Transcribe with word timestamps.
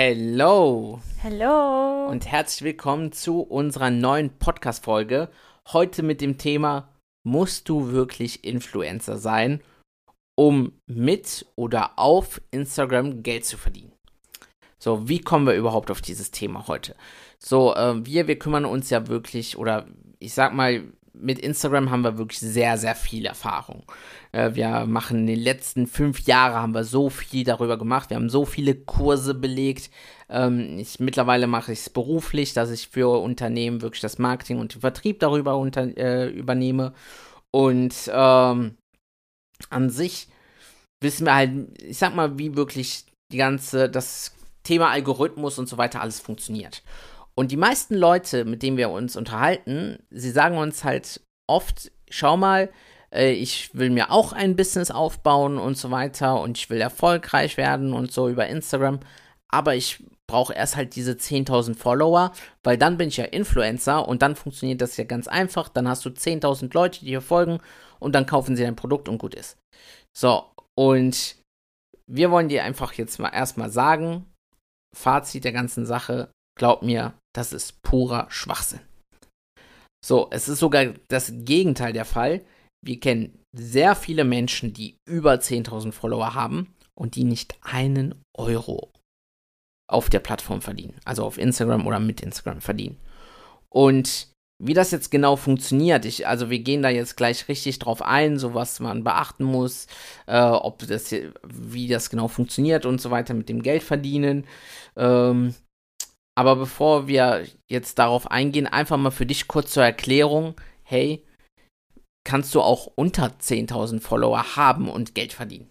Hello 0.00 1.00
Hallo. 1.24 2.06
und 2.08 2.24
herzlich 2.24 2.62
willkommen 2.62 3.10
zu 3.10 3.40
unserer 3.40 3.90
neuen 3.90 4.30
Podcast-Folge. 4.30 5.28
Heute 5.72 6.04
mit 6.04 6.20
dem 6.20 6.38
Thema: 6.38 6.94
Musst 7.24 7.68
du 7.68 7.90
wirklich 7.90 8.44
Influencer 8.44 9.18
sein, 9.18 9.60
um 10.36 10.70
mit 10.86 11.46
oder 11.56 11.98
auf 11.98 12.40
Instagram 12.52 13.24
Geld 13.24 13.44
zu 13.44 13.58
verdienen? 13.58 13.90
So, 14.78 15.08
wie 15.08 15.20
kommen 15.20 15.48
wir 15.48 15.56
überhaupt 15.56 15.90
auf 15.90 16.00
dieses 16.00 16.30
Thema 16.30 16.68
heute? 16.68 16.94
So, 17.40 17.74
äh, 17.74 18.06
wir, 18.06 18.28
wir 18.28 18.38
kümmern 18.38 18.66
uns 18.66 18.90
ja 18.90 19.08
wirklich, 19.08 19.58
oder 19.58 19.88
ich 20.20 20.32
sag 20.32 20.54
mal, 20.54 20.84
mit 21.20 21.38
Instagram 21.38 21.90
haben 21.90 22.02
wir 22.02 22.18
wirklich 22.18 22.40
sehr, 22.40 22.78
sehr 22.78 22.94
viel 22.94 23.26
Erfahrung. 23.26 23.84
Äh, 24.32 24.54
wir 24.54 24.86
machen 24.86 25.20
in 25.20 25.26
den 25.26 25.40
letzten 25.40 25.86
fünf 25.86 26.20
Jahren 26.20 26.54
haben 26.54 26.74
wir 26.74 26.84
so 26.84 27.10
viel 27.10 27.44
darüber 27.44 27.78
gemacht. 27.78 28.10
Wir 28.10 28.16
haben 28.16 28.30
so 28.30 28.44
viele 28.44 28.74
Kurse 28.74 29.34
belegt. 29.34 29.90
Ähm, 30.28 30.78
ich, 30.78 31.00
mittlerweile 31.00 31.46
mache 31.46 31.72
ich 31.72 31.80
es 31.80 31.90
beruflich, 31.90 32.52
dass 32.54 32.70
ich 32.70 32.88
für 32.88 33.20
Unternehmen 33.20 33.82
wirklich 33.82 34.02
das 34.02 34.18
Marketing 34.18 34.58
und 34.58 34.74
den 34.74 34.80
Vertrieb 34.80 35.20
darüber 35.20 35.56
unter, 35.56 35.96
äh, 35.96 36.28
übernehme. 36.28 36.92
Und 37.50 37.94
ähm, 38.12 38.76
an 39.70 39.90
sich 39.90 40.28
wissen 41.00 41.26
wir 41.26 41.34
halt, 41.34 41.82
ich 41.82 41.98
sag 41.98 42.14
mal, 42.14 42.38
wie 42.38 42.56
wirklich 42.56 43.04
die 43.32 43.38
ganze, 43.38 43.88
das 43.88 44.34
Thema 44.62 44.90
Algorithmus 44.90 45.58
und 45.58 45.68
so 45.68 45.78
weiter 45.78 46.00
alles 46.00 46.20
funktioniert. 46.20 46.82
Und 47.38 47.52
die 47.52 47.56
meisten 47.56 47.94
Leute, 47.94 48.44
mit 48.44 48.64
denen 48.64 48.76
wir 48.76 48.90
uns 48.90 49.14
unterhalten, 49.14 50.02
sie 50.10 50.32
sagen 50.32 50.58
uns 50.58 50.82
halt 50.82 51.20
oft, 51.48 51.92
schau 52.10 52.36
mal, 52.36 52.68
äh, 53.14 53.30
ich 53.30 53.72
will 53.76 53.90
mir 53.90 54.10
auch 54.10 54.32
ein 54.32 54.56
Business 54.56 54.90
aufbauen 54.90 55.56
und 55.56 55.78
so 55.78 55.92
weiter 55.92 56.40
und 56.40 56.58
ich 56.58 56.68
will 56.68 56.80
erfolgreich 56.80 57.56
werden 57.56 57.92
und 57.92 58.10
so 58.10 58.28
über 58.28 58.48
Instagram, 58.48 58.98
aber 59.52 59.76
ich 59.76 60.02
brauche 60.26 60.52
erst 60.52 60.74
halt 60.74 60.96
diese 60.96 61.12
10.000 61.12 61.76
Follower, 61.76 62.32
weil 62.64 62.76
dann 62.76 62.96
bin 62.96 63.06
ich 63.06 63.18
ja 63.18 63.24
Influencer 63.26 64.08
und 64.08 64.20
dann 64.20 64.34
funktioniert 64.34 64.80
das 64.80 64.96
ja 64.96 65.04
ganz 65.04 65.28
einfach, 65.28 65.68
dann 65.68 65.86
hast 65.86 66.04
du 66.04 66.08
10.000 66.08 66.74
Leute, 66.74 66.98
die 66.98 67.06
dir 67.06 67.20
folgen 67.20 67.60
und 68.00 68.16
dann 68.16 68.26
kaufen 68.26 68.56
sie 68.56 68.64
dein 68.64 68.74
Produkt 68.74 69.08
und 69.08 69.18
gut 69.18 69.36
ist. 69.36 69.56
So, 70.12 70.42
und 70.76 71.36
wir 72.10 72.32
wollen 72.32 72.48
dir 72.48 72.64
einfach 72.64 72.94
jetzt 72.94 73.20
mal 73.20 73.28
erstmal 73.28 73.70
sagen, 73.70 74.26
Fazit 74.92 75.44
der 75.44 75.52
ganzen 75.52 75.86
Sache, 75.86 76.32
glaub 76.58 76.82
mir, 76.82 77.14
das 77.38 77.52
ist 77.52 77.82
purer 77.82 78.26
Schwachsinn. 78.30 78.80
So, 80.04 80.28
es 80.30 80.48
ist 80.48 80.58
sogar 80.58 80.86
das 81.08 81.32
Gegenteil 81.32 81.92
der 81.92 82.04
Fall. 82.04 82.44
Wir 82.84 82.98
kennen 82.98 83.38
sehr 83.56 83.94
viele 83.94 84.24
Menschen, 84.24 84.72
die 84.72 84.96
über 85.08 85.34
10.000 85.34 85.92
Follower 85.92 86.34
haben 86.34 86.74
und 86.94 87.14
die 87.14 87.24
nicht 87.24 87.56
einen 87.62 88.20
Euro 88.36 88.92
auf 89.88 90.10
der 90.10 90.18
Plattform 90.18 90.60
verdienen. 90.62 90.96
Also 91.04 91.24
auf 91.24 91.38
Instagram 91.38 91.86
oder 91.86 92.00
mit 92.00 92.20
Instagram 92.20 92.60
verdienen. 92.60 92.98
Und 93.68 94.28
wie 94.60 94.74
das 94.74 94.90
jetzt 94.90 95.10
genau 95.10 95.36
funktioniert, 95.36 96.04
ich, 96.04 96.26
also 96.26 96.50
wir 96.50 96.58
gehen 96.58 96.82
da 96.82 96.88
jetzt 96.88 97.16
gleich 97.16 97.46
richtig 97.46 97.78
drauf 97.78 98.02
ein, 98.02 98.38
so 98.38 98.54
was 98.54 98.80
man 98.80 99.04
beachten 99.04 99.44
muss, 99.44 99.86
äh, 100.26 100.40
ob 100.40 100.80
das, 100.80 101.14
wie 101.44 101.86
das 101.86 102.10
genau 102.10 102.26
funktioniert 102.26 102.84
und 102.84 103.00
so 103.00 103.12
weiter 103.12 103.34
mit 103.34 103.48
dem 103.48 103.62
Geld 103.62 103.84
verdienen. 103.84 104.44
Ähm, 104.96 105.54
aber 106.38 106.54
bevor 106.54 107.08
wir 107.08 107.46
jetzt 107.66 107.98
darauf 107.98 108.30
eingehen, 108.30 108.68
einfach 108.68 108.96
mal 108.96 109.10
für 109.10 109.26
dich 109.26 109.48
kurz 109.48 109.72
zur 109.72 109.82
Erklärung, 109.82 110.54
hey, 110.84 111.26
kannst 112.24 112.54
du 112.54 112.60
auch 112.60 112.86
unter 112.94 113.32
10.000 113.40 114.00
Follower 114.00 114.54
haben 114.54 114.88
und 114.88 115.16
Geld 115.16 115.32
verdienen. 115.32 115.68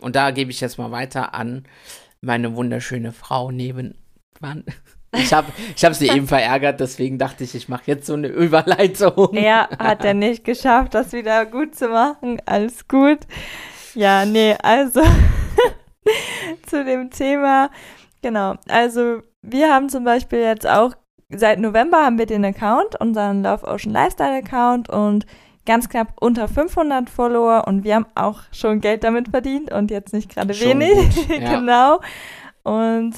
Und 0.00 0.14
da 0.14 0.30
gebe 0.30 0.52
ich 0.52 0.60
jetzt 0.60 0.78
mal 0.78 0.92
weiter 0.92 1.34
an 1.34 1.64
meine 2.20 2.54
wunderschöne 2.54 3.10
Frau 3.10 3.50
nebenan. 3.50 4.64
Ich 5.16 5.32
habe 5.32 5.50
ich 5.74 5.84
hab 5.84 5.94
sie 5.94 6.08
eben 6.08 6.28
verärgert, 6.28 6.78
deswegen 6.78 7.18
dachte 7.18 7.42
ich, 7.42 7.56
ich 7.56 7.68
mache 7.68 7.82
jetzt 7.86 8.06
so 8.06 8.14
eine 8.14 8.28
Überleitung. 8.28 9.34
Ja, 9.34 9.68
hat 9.80 10.04
er 10.04 10.14
nicht 10.14 10.44
geschafft, 10.44 10.94
das 10.94 11.12
wieder 11.12 11.44
gut 11.44 11.74
zu 11.74 11.88
machen. 11.88 12.40
Alles 12.46 12.86
gut. 12.86 13.18
Ja, 13.96 14.24
nee, 14.24 14.54
also 14.62 15.02
zu 16.68 16.84
dem 16.84 17.10
Thema. 17.10 17.68
Genau, 18.24 18.54
also 18.70 19.20
wir 19.42 19.70
haben 19.70 19.90
zum 19.90 20.04
Beispiel 20.04 20.38
jetzt 20.38 20.66
auch, 20.66 20.94
seit 21.28 21.58
November 21.58 21.98
haben 21.98 22.16
wir 22.16 22.24
den 22.24 22.42
Account, 22.42 22.98
unseren 22.98 23.42
Love 23.42 23.66
Ocean 23.66 23.92
Lifestyle 23.92 24.38
Account 24.38 24.88
und 24.88 25.26
ganz 25.66 25.90
knapp 25.90 26.14
unter 26.22 26.48
500 26.48 27.10
Follower 27.10 27.64
und 27.66 27.84
wir 27.84 27.96
haben 27.96 28.06
auch 28.14 28.40
schon 28.50 28.80
Geld 28.80 29.04
damit 29.04 29.28
verdient 29.28 29.70
und 29.70 29.90
jetzt 29.90 30.14
nicht 30.14 30.34
gerade 30.34 30.58
wenig. 30.58 31.28
ja. 31.28 31.58
genau. 31.58 32.00
Und 32.62 33.16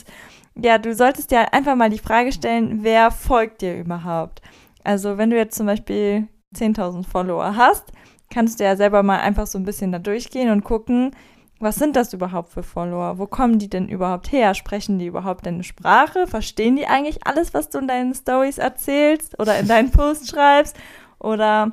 ja, 0.57 0.77
du 0.79 0.93
solltest 0.93 1.31
dir 1.31 1.55
einfach 1.55 1.77
mal 1.77 1.89
die 1.91 2.01
Frage 2.01 2.33
stellen, 2.33 2.81
wer 2.83 3.13
folgt 3.13 3.63
dir 3.63 3.79
überhaupt? 3.79 4.43
Also 4.83 5.19
wenn 5.19 5.31
du 5.31 5.37
jetzt 5.37 5.57
zum 5.57 5.67
Beispiel 5.67 6.27
10.000 6.57 7.07
Follower 7.07 7.55
hast, 7.55 7.93
kannst 8.29 8.59
du 8.59 8.65
ja 8.65 8.75
selber 8.75 9.05
mal 9.05 9.21
einfach 9.21 9.47
so 9.47 9.57
ein 9.57 9.65
bisschen 9.65 9.93
da 9.93 10.01
durchgehen 10.01 10.51
und 10.51 10.65
gucken, 10.65 11.13
was 11.59 11.77
sind 11.77 11.97
das 11.97 12.13
überhaupt 12.13 12.51
für 12.51 12.63
Follower? 12.63 13.19
Wo 13.19 13.27
kommen 13.27 13.59
die 13.59 13.71
denn 13.71 13.89
überhaupt 13.89 14.31
her? 14.31 14.55
Sprechen 14.55 14.99
die 14.99 15.07
überhaupt 15.07 15.47
deine 15.47 15.65
Sprache? 15.65 16.27
Verstehen 16.27 16.77
die 16.77 16.87
eigentlich 16.87 17.27
alles, 17.27 17.55
was 17.55 17.71
du 17.71 17.79
in 17.79 17.89
deinen 17.89 18.15
Stories 18.15 18.59
erzählst 18.59 19.39
oder 19.39 19.59
in 19.59 19.67
deinen 19.67 19.91
Posts 19.91 20.29
schreibst? 20.29 20.77
Oder 21.19 21.73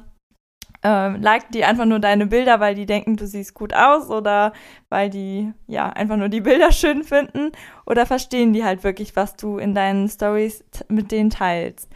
ähm, 0.84 1.22
liken 1.22 1.52
die 1.54 1.66
einfach 1.66 1.86
nur 1.86 2.00
deine 2.00 2.28
Bilder, 2.28 2.60
weil 2.60 2.76
die 2.76 2.86
denken, 2.86 3.18
du 3.18 3.28
siehst 3.28 3.54
gut 3.54 3.74
aus 3.74 4.10
oder 4.10 4.54
weil 4.90 5.10
die 5.10 5.52
ja 5.68 5.90
einfach 5.90 6.18
nur 6.18 6.30
die 6.30 6.42
Bilder 6.42 6.72
schön 6.72 7.04
finden? 7.04 7.52
Oder 7.86 8.06
verstehen 8.06 8.54
die 8.54 8.64
halt 8.64 8.84
wirklich, 8.84 9.16
was 9.16 9.36
du 9.36 9.58
in 9.58 9.76
deinen 9.76 10.08
Stories 10.08 10.64
mit 10.88 11.12
denen 11.12 11.30
teilst? 11.30 11.90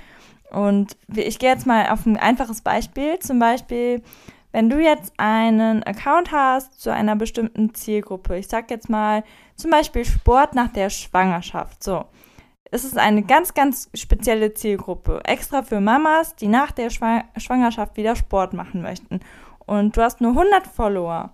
Und 0.52 0.96
ich 1.14 1.40
gehe 1.40 1.50
jetzt 1.50 1.68
mal 1.68 1.90
auf 1.90 2.06
ein 2.06 2.18
einfaches 2.18 2.62
Beispiel. 2.62 3.20
Zum 3.20 3.40
Beispiel, 3.40 4.02
wenn 4.58 4.72
du 4.72 4.80
jetzt 4.80 5.14
einen 5.18 5.84
Account 5.84 6.32
hast 6.32 6.82
zu 6.82 6.92
einer 6.92 7.16
bestimmten 7.16 7.76
Zielgruppe, 7.76 8.40
ich 8.40 8.48
sag 8.48 8.72
jetzt 8.72 8.90
mal 8.90 9.24
zum 9.56 9.70
Beispiel 9.70 10.04
Sport 10.04 10.56
nach 10.56 10.70
der 10.70 10.90
Schwangerschaft, 10.90 11.84
so. 11.84 12.06
Es 12.72 12.84
ist 12.84 12.98
eine 12.98 13.22
ganz, 13.22 13.54
ganz 13.54 13.88
spezielle 13.94 14.56
Zielgruppe, 14.56 15.22
extra 15.26 15.62
für 15.62 15.80
Mamas, 15.80 16.36
die 16.36 16.48
nach 16.48 16.72
der 16.72 16.90
Schwa 16.90 17.24
Schwangerschaft 17.38 17.98
wieder 17.98 18.16
Sport 18.16 18.54
machen 18.54 18.82
möchten. 18.82 19.20
Und 19.68 19.96
du 19.96 20.02
hast 20.02 20.22
nur 20.22 20.32
100 20.32 20.66
Follower. 20.66 21.30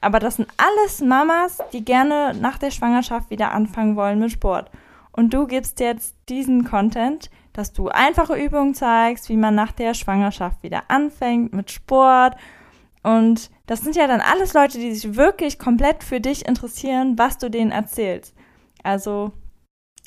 Aber 0.00 0.18
das 0.18 0.34
sind 0.34 0.48
alles 0.56 1.00
Mamas, 1.00 1.58
die 1.72 1.84
gerne 1.84 2.34
nach 2.34 2.58
der 2.58 2.72
Schwangerschaft 2.72 3.30
wieder 3.30 3.52
anfangen 3.52 3.94
wollen 3.94 4.18
mit 4.18 4.32
Sport. 4.32 4.68
Und 5.12 5.32
du 5.32 5.46
gibst 5.46 5.78
jetzt 5.78 6.16
diesen 6.28 6.64
Content, 6.64 7.30
dass 7.52 7.72
du 7.72 7.88
einfache 7.88 8.34
Übungen 8.34 8.74
zeigst, 8.74 9.28
wie 9.28 9.36
man 9.36 9.54
nach 9.54 9.70
der 9.70 9.94
Schwangerschaft 9.94 10.64
wieder 10.64 10.82
anfängt 10.88 11.52
mit 11.52 11.70
Sport. 11.70 12.34
Und 13.04 13.50
das 13.66 13.82
sind 13.82 13.96
ja 13.96 14.06
dann 14.06 14.20
alles 14.20 14.54
Leute, 14.54 14.78
die 14.78 14.92
sich 14.94 15.14
wirklich 15.14 15.58
komplett 15.58 16.02
für 16.02 16.20
dich 16.20 16.48
interessieren, 16.48 17.18
was 17.18 17.38
du 17.38 17.50
denen 17.50 17.70
erzählst. 17.70 18.34
Also, 18.82 19.32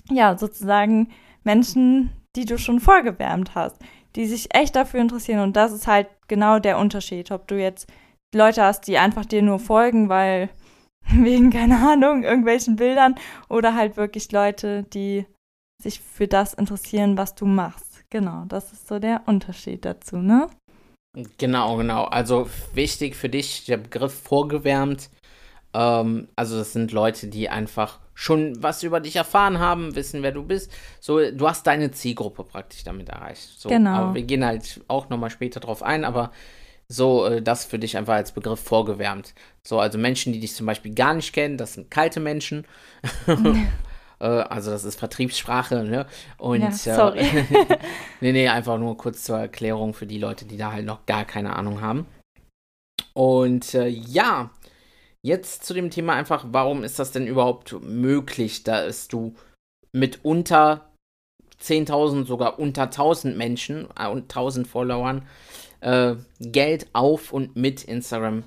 ja, 0.09 0.37
sozusagen 0.37 1.09
Menschen, 1.43 2.11
die 2.35 2.45
du 2.45 2.57
schon 2.57 2.79
vorgewärmt 2.79 3.55
hast, 3.55 3.77
die 4.15 4.25
sich 4.25 4.53
echt 4.53 4.75
dafür 4.75 4.99
interessieren. 4.99 5.41
Und 5.41 5.55
das 5.55 5.71
ist 5.71 5.87
halt 5.87 6.07
genau 6.27 6.59
der 6.59 6.79
Unterschied, 6.79 7.31
ob 7.31 7.47
du 7.47 7.55
jetzt 7.59 7.87
Leute 8.35 8.63
hast, 8.63 8.87
die 8.87 8.97
einfach 8.97 9.25
dir 9.25 9.41
nur 9.41 9.59
folgen, 9.59 10.09
weil 10.09 10.49
wegen, 11.09 11.51
keine 11.51 11.77
Ahnung, 11.77 12.23
irgendwelchen 12.23 12.75
Bildern 12.75 13.15
oder 13.47 13.75
halt 13.75 13.95
wirklich 13.95 14.31
Leute, 14.31 14.83
die 14.83 15.25
sich 15.81 16.01
für 16.01 16.27
das 16.27 16.55
interessieren, 16.55 17.17
was 17.17 17.35
du 17.35 17.45
machst. 17.45 18.03
Genau, 18.09 18.45
das 18.47 18.73
ist 18.73 18.87
so 18.87 18.99
der 18.99 19.21
Unterschied 19.27 19.85
dazu, 19.85 20.17
ne? 20.17 20.47
Genau, 21.37 21.77
genau. 21.77 22.05
Also 22.05 22.49
wichtig 22.73 23.15
für 23.15 23.29
dich 23.29 23.65
der 23.65 23.77
Begriff 23.77 24.13
vorgewärmt. 24.13 25.09
Ähm, 25.73 26.27
also 26.35 26.57
das 26.57 26.73
sind 26.73 26.91
Leute, 26.91 27.27
die 27.27 27.49
einfach 27.49 27.99
schon 28.13 28.61
was 28.63 28.83
über 28.83 28.99
dich 28.99 29.15
erfahren 29.15 29.59
haben, 29.59 29.95
wissen, 29.95 30.23
wer 30.23 30.31
du 30.31 30.43
bist. 30.43 30.71
So, 30.99 31.19
du 31.31 31.47
hast 31.47 31.67
deine 31.67 31.91
Zielgruppe 31.91 32.43
praktisch 32.43 32.83
damit 32.83 33.09
erreicht. 33.09 33.59
So, 33.59 33.69
Genau. 33.69 33.91
Aber 33.91 34.15
wir 34.15 34.23
gehen 34.23 34.43
halt 34.45 34.81
auch 34.87 35.09
nochmal 35.09 35.29
später 35.29 35.59
drauf 35.59 35.83
ein, 35.83 36.03
aber 36.05 36.31
So, 36.89 37.25
äh, 37.27 37.41
das 37.41 37.65
für 37.65 37.79
dich 37.79 37.97
einfach 37.97 38.13
als 38.13 38.31
Begriff 38.31 38.61
vorgewärmt. 38.61 39.33
So, 39.63 39.79
also 39.79 39.97
Menschen, 39.97 40.31
die 40.33 40.39
dich 40.39 40.55
zum 40.55 40.65
Beispiel 40.65 40.93
gar 40.93 41.13
nicht 41.13 41.33
kennen, 41.33 41.57
das 41.57 41.73
sind 41.73 41.91
kalte 41.91 42.19
Menschen. 42.21 42.65
Äh, 44.19 44.25
also 44.25 44.71
das 44.71 44.83
ist 44.83 44.99
Vertriebssprache, 44.99 45.83
ne? 45.83 46.07
Und 46.37 46.61
Ja, 46.61 46.71
sorry. 46.71 47.19
Äh, 47.19 47.45
nee, 48.21 48.31
nee, 48.31 48.47
einfach 48.47 48.77
nur 48.77 48.97
kurz 48.97 49.23
zur 49.23 49.37
Erklärung 49.37 49.93
für 49.93 50.07
die 50.07 50.19
Leute, 50.19 50.45
die 50.45 50.57
da 50.57 50.71
halt 50.71 50.85
noch 50.85 51.05
gar 51.05 51.25
keine 51.25 51.55
Ahnung 51.55 51.81
haben. 51.81 52.05
Und 53.13 53.73
äh, 53.73 53.87
ja, 53.87 54.51
jetzt 55.23 55.65
zu 55.65 55.73
dem 55.73 55.89
Thema 55.89 56.13
einfach, 56.13 56.45
warum 56.51 56.83
ist 56.83 56.99
das 56.99 57.11
denn 57.11 57.27
überhaupt 57.27 57.75
möglich, 57.81 58.63
dass 58.63 59.07
du 59.07 59.35
mit 59.91 60.23
unter 60.23 60.91
10.000, 61.61 62.25
sogar 62.25 62.59
unter 62.59 62.83
1.000 62.83 63.35
Menschen 63.35 63.87
äh, 63.97 64.07
und 64.07 64.31
1.000 64.31 64.65
Followern 64.65 65.27
Geld 66.39 66.87
auf 66.93 67.31
und 67.31 67.55
mit 67.55 67.83
Instagram 67.83 68.45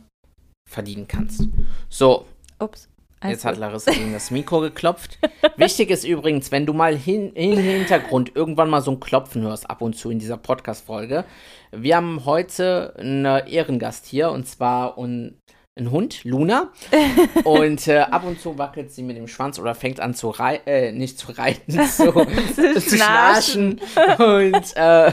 verdienen 0.68 1.06
kannst. 1.06 1.48
So, 1.88 2.26
Ups. 2.60 2.89
Alles 3.20 3.34
Jetzt 3.34 3.44
hat 3.44 3.54
gut. 3.54 3.60
Larissa 3.60 3.92
gegen 3.92 4.12
das 4.12 4.30
Mikro 4.30 4.60
geklopft. 4.62 5.18
Wichtig 5.56 5.90
ist 5.90 6.04
übrigens, 6.04 6.50
wenn 6.50 6.66
du 6.66 6.72
mal 6.72 6.96
hin, 6.96 7.32
in 7.34 7.50
den 7.50 7.64
Hintergrund 7.64 8.34
irgendwann 8.34 8.70
mal 8.70 8.80
so 8.80 8.90
ein 8.92 9.00
Klopfen 9.00 9.42
hörst, 9.42 9.68
ab 9.68 9.82
und 9.82 9.94
zu 9.94 10.10
in 10.10 10.18
dieser 10.18 10.38
Podcast-Folge. 10.38 11.24
Wir 11.70 11.96
haben 11.96 12.24
heute 12.24 12.94
einen 12.98 13.24
Ehrengast 13.46 14.06
hier 14.06 14.30
und 14.30 14.48
zwar 14.48 14.98
un, 14.98 15.39
ein 15.80 15.90
Hund, 15.90 16.24
Luna. 16.24 16.70
Und 17.44 17.88
äh, 17.88 17.98
ab 17.98 18.24
und 18.24 18.40
zu 18.40 18.56
wackelt 18.58 18.92
sie 18.92 19.02
mit 19.02 19.16
dem 19.16 19.26
Schwanz 19.26 19.58
oder 19.58 19.74
fängt 19.74 20.00
an 20.00 20.14
zu 20.14 20.30
reiten, 20.30 20.68
äh, 20.68 20.92
nicht 20.92 21.18
zu 21.18 21.32
reiten, 21.32 21.72
zu, 21.88 22.12
zu 22.14 22.96
schnarchen. 22.96 23.80
Und 24.18 24.76
äh, 24.76 25.12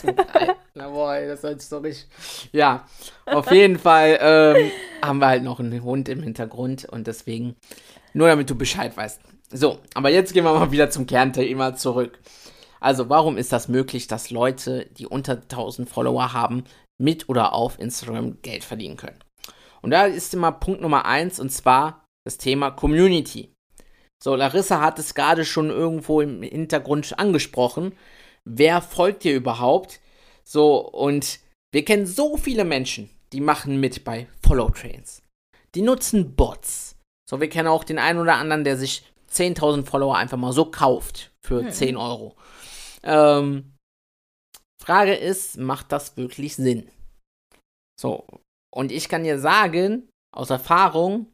zu 0.00 0.08
reiten. 0.08 0.56
Jawohl, 0.74 1.28
das 1.28 1.42
hört 1.42 1.60
sich 1.60 1.68
so 1.68 1.78
richtig. 1.78 2.06
Ja, 2.52 2.84
auf 3.24 3.50
jeden 3.50 3.78
Fall 3.78 4.18
ähm, 4.20 4.70
haben 5.02 5.18
wir 5.18 5.28
halt 5.28 5.42
noch 5.42 5.60
einen 5.60 5.82
Hund 5.82 6.08
im 6.08 6.22
Hintergrund 6.22 6.84
und 6.84 7.06
deswegen, 7.06 7.56
nur 8.12 8.28
damit 8.28 8.50
du 8.50 8.54
Bescheid 8.54 8.94
weißt. 8.96 9.20
So, 9.52 9.78
aber 9.94 10.10
jetzt 10.10 10.34
gehen 10.34 10.44
wir 10.44 10.52
mal 10.52 10.72
wieder 10.72 10.90
zum 10.90 11.06
Kernthema 11.06 11.76
zurück. 11.76 12.18
Also, 12.80 13.08
warum 13.08 13.38
ist 13.38 13.52
das 13.52 13.68
möglich, 13.68 14.06
dass 14.06 14.30
Leute, 14.30 14.86
die 14.98 15.06
unter 15.06 15.34
1000 15.34 15.88
Follower 15.88 16.32
haben, 16.32 16.64
mit 16.98 17.28
oder 17.28 17.52
auf 17.52 17.78
Instagram 17.78 18.42
Geld 18.42 18.64
verdienen 18.64 18.96
können? 18.96 19.18
Und 19.86 19.92
da 19.92 20.06
ist 20.06 20.34
immer 20.34 20.50
Punkt 20.50 20.80
Nummer 20.80 21.04
eins 21.04 21.38
und 21.38 21.50
zwar 21.50 22.04
das 22.26 22.38
Thema 22.38 22.72
Community. 22.72 23.52
So, 24.20 24.34
Larissa 24.34 24.80
hat 24.80 24.98
es 24.98 25.14
gerade 25.14 25.44
schon 25.44 25.70
irgendwo 25.70 26.20
im 26.20 26.42
Hintergrund 26.42 27.16
angesprochen. 27.20 27.96
Wer 28.44 28.82
folgt 28.82 29.22
dir 29.22 29.36
überhaupt? 29.36 30.00
So, 30.42 30.78
und 30.80 31.38
wir 31.72 31.84
kennen 31.84 32.04
so 32.04 32.36
viele 32.36 32.64
Menschen, 32.64 33.10
die 33.32 33.40
machen 33.40 33.78
mit 33.78 34.02
bei 34.02 34.26
Follow 34.44 34.70
Trains. 34.70 35.22
Die 35.76 35.82
nutzen 35.82 36.34
Bots. 36.34 36.96
So, 37.30 37.40
wir 37.40 37.48
kennen 37.48 37.68
auch 37.68 37.84
den 37.84 38.00
einen 38.00 38.18
oder 38.18 38.34
anderen, 38.34 38.64
der 38.64 38.76
sich 38.76 39.04
10.000 39.30 39.86
Follower 39.86 40.16
einfach 40.16 40.36
mal 40.36 40.52
so 40.52 40.64
kauft 40.64 41.30
für 41.46 41.62
Mhm. 41.62 41.70
10 41.70 41.96
Euro. 41.96 42.34
Ähm, 43.04 43.72
Frage 44.82 45.14
ist, 45.14 45.58
macht 45.58 45.92
das 45.92 46.16
wirklich 46.16 46.56
Sinn? 46.56 46.90
So, 48.00 48.26
und 48.76 48.92
ich 48.92 49.08
kann 49.08 49.24
dir 49.24 49.38
sagen, 49.38 50.06
aus 50.36 50.50
Erfahrung, 50.50 51.32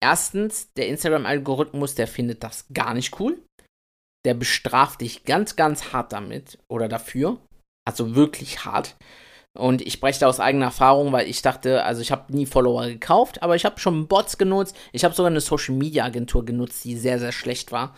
erstens, 0.00 0.72
der 0.74 0.86
Instagram-Algorithmus, 0.86 1.96
der 1.96 2.06
findet 2.06 2.44
das 2.44 2.66
gar 2.72 2.94
nicht 2.94 3.18
cool. 3.18 3.42
Der 4.24 4.34
bestraft 4.34 5.00
dich 5.00 5.24
ganz, 5.24 5.56
ganz 5.56 5.92
hart 5.92 6.12
damit 6.12 6.56
oder 6.68 6.88
dafür. 6.88 7.40
Also 7.84 8.14
wirklich 8.14 8.64
hart. 8.64 8.94
Und 9.58 9.82
ich 9.82 9.94
spreche 9.94 10.20
da 10.20 10.28
aus 10.28 10.38
eigener 10.38 10.66
Erfahrung, 10.66 11.10
weil 11.10 11.26
ich 11.26 11.42
dachte, 11.42 11.82
also 11.82 12.00
ich 12.00 12.12
habe 12.12 12.32
nie 12.32 12.46
Follower 12.46 12.86
gekauft, 12.86 13.42
aber 13.42 13.56
ich 13.56 13.64
habe 13.64 13.80
schon 13.80 14.06
Bots 14.06 14.38
genutzt. 14.38 14.76
Ich 14.92 15.04
habe 15.04 15.16
sogar 15.16 15.32
eine 15.32 15.40
Social 15.40 15.74
Media 15.74 16.04
Agentur 16.04 16.44
genutzt, 16.44 16.84
die 16.84 16.94
sehr, 16.94 17.18
sehr 17.18 17.32
schlecht 17.32 17.72
war. 17.72 17.96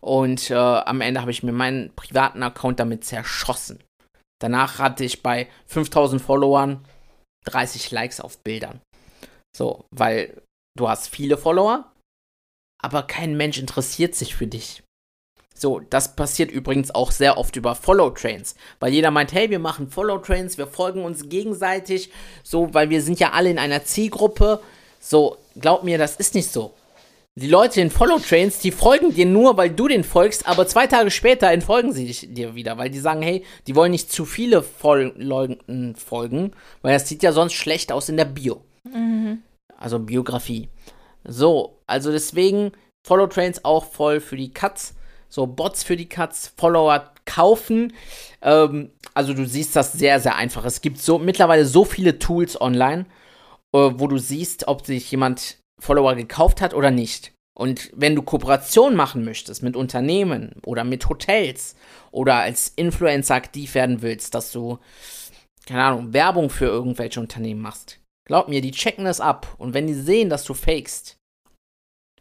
Und 0.00 0.50
äh, 0.50 0.54
am 0.54 1.00
Ende 1.00 1.20
habe 1.20 1.32
ich 1.32 1.42
mir 1.42 1.50
meinen 1.50 1.92
privaten 1.96 2.44
Account 2.44 2.78
damit 2.78 3.04
zerschossen. 3.04 3.82
Danach 4.38 4.78
hatte 4.78 5.04
ich 5.04 5.20
bei 5.20 5.48
5000 5.66 6.22
Followern 6.22 6.84
30 7.46 7.90
Likes 7.90 8.20
auf 8.20 8.38
Bildern. 8.38 8.80
So, 9.56 9.84
weil 9.90 10.42
du 10.78 10.88
hast 10.88 11.08
viele 11.08 11.36
Follower, 11.36 11.90
aber 12.82 13.02
kein 13.02 13.36
Mensch 13.36 13.58
interessiert 13.58 14.14
sich 14.14 14.34
für 14.34 14.46
dich. 14.46 14.82
So, 15.60 15.80
das 15.80 16.16
passiert 16.16 16.50
übrigens 16.50 16.94
auch 16.94 17.10
sehr 17.10 17.36
oft 17.36 17.54
über 17.56 17.74
Follow-Trains, 17.74 18.54
weil 18.78 18.94
jeder 18.94 19.10
meint, 19.10 19.32
hey, 19.32 19.50
wir 19.50 19.58
machen 19.58 19.90
Follow-Trains, 19.90 20.56
wir 20.56 20.66
folgen 20.66 21.04
uns 21.04 21.28
gegenseitig, 21.28 22.10
so, 22.42 22.72
weil 22.72 22.88
wir 22.88 23.02
sind 23.02 23.20
ja 23.20 23.32
alle 23.32 23.50
in 23.50 23.58
einer 23.58 23.84
Zielgruppe. 23.84 24.62
So, 25.00 25.36
glaub 25.58 25.84
mir, 25.84 25.98
das 25.98 26.16
ist 26.16 26.34
nicht 26.34 26.50
so. 26.50 26.74
Die 27.40 27.48
Leute 27.48 27.80
in 27.80 27.90
Follow-Trains, 27.90 28.58
die 28.58 28.70
folgen 28.70 29.14
dir 29.14 29.24
nur, 29.24 29.56
weil 29.56 29.70
du 29.70 29.88
den 29.88 30.04
folgst, 30.04 30.46
aber 30.46 30.66
zwei 30.66 30.86
Tage 30.86 31.10
später 31.10 31.50
entfolgen 31.50 31.90
sie 31.94 32.06
dich, 32.06 32.28
dir 32.34 32.54
wieder, 32.54 32.76
weil 32.76 32.90
die 32.90 32.98
sagen, 32.98 33.22
hey, 33.22 33.46
die 33.66 33.74
wollen 33.74 33.92
nicht 33.92 34.12
zu 34.12 34.26
viele 34.26 34.62
Fol 34.62 35.14
Leuten 35.16 35.96
folgen, 35.96 36.52
weil 36.82 36.92
das 36.92 37.08
sieht 37.08 37.22
ja 37.22 37.32
sonst 37.32 37.54
schlecht 37.54 37.92
aus 37.92 38.10
in 38.10 38.18
der 38.18 38.26
Bio. 38.26 38.62
Also 39.78 39.98
Biografie. 40.00 40.68
So, 41.24 41.78
also 41.86 42.12
deswegen 42.12 42.72
Follow-Trains 43.06 43.64
auch 43.64 43.86
voll 43.86 44.20
für 44.20 44.36
die 44.36 44.52
Cuts. 44.52 44.94
So, 45.30 45.46
Bots 45.46 45.82
für 45.82 45.96
die 45.96 46.10
Cuts, 46.10 46.52
Follower 46.58 47.10
kaufen. 47.24 47.94
Ähm, 48.42 48.90
also 49.14 49.32
du 49.32 49.46
siehst 49.46 49.74
das 49.76 49.94
sehr, 49.94 50.20
sehr 50.20 50.36
einfach. 50.36 50.66
Es 50.66 50.82
gibt 50.82 50.98
so 50.98 51.18
mittlerweile 51.18 51.64
so 51.64 51.86
viele 51.86 52.18
Tools 52.18 52.60
online, 52.60 53.06
äh, 53.72 53.78
wo 53.94 54.08
du 54.08 54.18
siehst, 54.18 54.68
ob 54.68 54.84
sich 54.84 55.10
jemand 55.10 55.59
Follower 55.80 56.14
gekauft 56.14 56.60
hat 56.60 56.74
oder 56.74 56.90
nicht. 56.90 57.32
Und 57.54 57.90
wenn 57.94 58.14
du 58.14 58.22
Kooperation 58.22 58.96
machen 58.96 59.24
möchtest 59.24 59.62
mit 59.62 59.76
Unternehmen 59.76 60.54
oder 60.64 60.84
mit 60.84 61.08
Hotels 61.08 61.74
oder 62.10 62.36
als 62.36 62.72
Influencer 62.76 63.34
aktiv 63.34 63.74
werden 63.74 64.02
willst, 64.02 64.34
dass 64.34 64.52
du, 64.52 64.78
keine 65.66 65.82
Ahnung, 65.82 66.12
Werbung 66.12 66.48
für 66.48 66.66
irgendwelche 66.66 67.20
Unternehmen 67.20 67.60
machst, 67.60 67.98
glaub 68.26 68.48
mir, 68.48 68.60
die 68.60 68.70
checken 68.70 69.04
das 69.04 69.20
ab. 69.20 69.54
Und 69.58 69.74
wenn 69.74 69.86
die 69.86 69.94
sehen, 69.94 70.30
dass 70.30 70.44
du 70.44 70.54
fakest, 70.54 71.16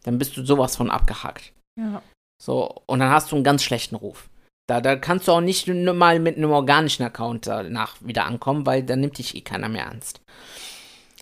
dann 0.03 0.17
bist 0.17 0.35
du 0.35 0.45
sowas 0.45 0.75
von 0.75 0.89
abgehakt. 0.89 1.53
Ja. 1.79 2.01
So, 2.41 2.81
und 2.85 2.99
dann 2.99 3.11
hast 3.11 3.31
du 3.31 3.35
einen 3.35 3.43
ganz 3.43 3.63
schlechten 3.63 3.95
Ruf. 3.95 4.29
Da, 4.67 4.81
da 4.81 4.95
kannst 4.95 5.27
du 5.27 5.31
auch 5.31 5.41
nicht 5.41 5.67
mal 5.67 6.19
mit 6.19 6.37
einem 6.37 6.51
organischen 6.51 7.03
Account 7.03 7.47
danach 7.47 7.95
wieder 8.01 8.25
ankommen, 8.25 8.65
weil 8.65 8.83
dann 8.83 8.99
nimmt 8.99 9.17
dich 9.17 9.35
eh 9.35 9.41
keiner 9.41 9.67
mehr 9.67 9.85
ernst. 9.85 10.21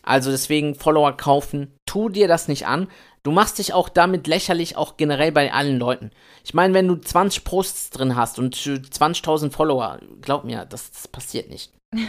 Also 0.08 0.32
deswegen 0.32 0.76
Follower 0.76 1.16
kaufen, 1.16 1.76
tu 1.86 2.10
dir 2.10 2.28
das 2.28 2.48
nicht 2.48 2.66
an. 2.66 2.88
Du 3.24 3.32
machst 3.32 3.60
dich 3.60 3.74
auch 3.74 3.90
damit 3.90 4.26
lächerlich, 4.26 4.78
auch 4.78 4.96
generell 4.96 5.34
bei 5.34 5.52
allen 5.52 5.78
Leuten. 5.78 6.12
Ich 6.46 6.54
meine, 6.54 6.74
wenn 6.74 6.88
du 6.88 6.96
20 6.96 7.44
Posts 7.44 7.90
drin 7.90 8.16
hast 8.16 8.40
und 8.40 8.56
20.000 8.56 9.52
Follower, 9.52 10.00
glaub 10.22 10.46
mir, 10.46 10.66
das, 10.66 10.92
das 10.92 11.08
passiert 11.08 11.50
nicht. 11.50 11.74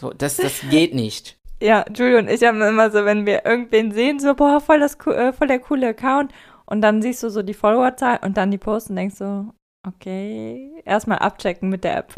So, 0.00 0.10
das, 0.10 0.38
das 0.38 0.60
geht 0.70 0.92
nicht. 0.92 1.36
Ja, 1.62 1.84
Julie 1.94 2.18
und 2.18 2.28
ich 2.28 2.42
haben 2.42 2.60
immer 2.60 2.90
so, 2.90 3.04
wenn 3.04 3.26
wir 3.26 3.46
irgendwen 3.46 3.92
sehen, 3.92 4.18
so, 4.18 4.34
boah, 4.34 4.60
voll, 4.60 4.80
das, 4.80 4.96
äh, 5.06 5.32
voll 5.32 5.46
der 5.46 5.60
coole 5.60 5.86
Account. 5.86 6.32
Und 6.66 6.80
dann 6.80 7.00
siehst 7.00 7.22
du 7.22 7.30
so 7.30 7.42
die 7.42 7.54
Followerzahl 7.54 8.18
und 8.22 8.36
dann 8.36 8.50
die 8.50 8.58
Posts 8.58 8.90
und 8.90 8.96
denkst 8.96 9.14
so, 9.14 9.46
okay, 9.86 10.82
erstmal 10.84 11.18
abchecken 11.18 11.68
mit 11.68 11.84
der 11.84 11.98
App. 11.98 12.12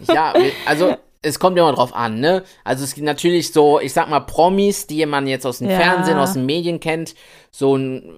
Ja, 0.00 0.34
also 0.66 0.96
es 1.22 1.38
kommt 1.38 1.58
immer 1.58 1.72
drauf 1.72 1.94
an, 1.94 2.20
ne? 2.20 2.44
Also 2.64 2.84
es 2.84 2.94
gibt 2.94 3.06
natürlich 3.06 3.52
so, 3.52 3.80
ich 3.80 3.92
sag 3.92 4.08
mal, 4.08 4.20
Promis, 4.20 4.86
die 4.86 5.04
man 5.06 5.26
jetzt 5.26 5.46
aus 5.46 5.58
dem 5.58 5.70
Ja. 5.70 5.76
Fernsehen, 5.78 6.18
aus 6.18 6.34
den 6.34 6.46
Medien 6.46 6.80
kennt, 6.80 7.14
so 7.50 7.76
ein, 7.76 8.14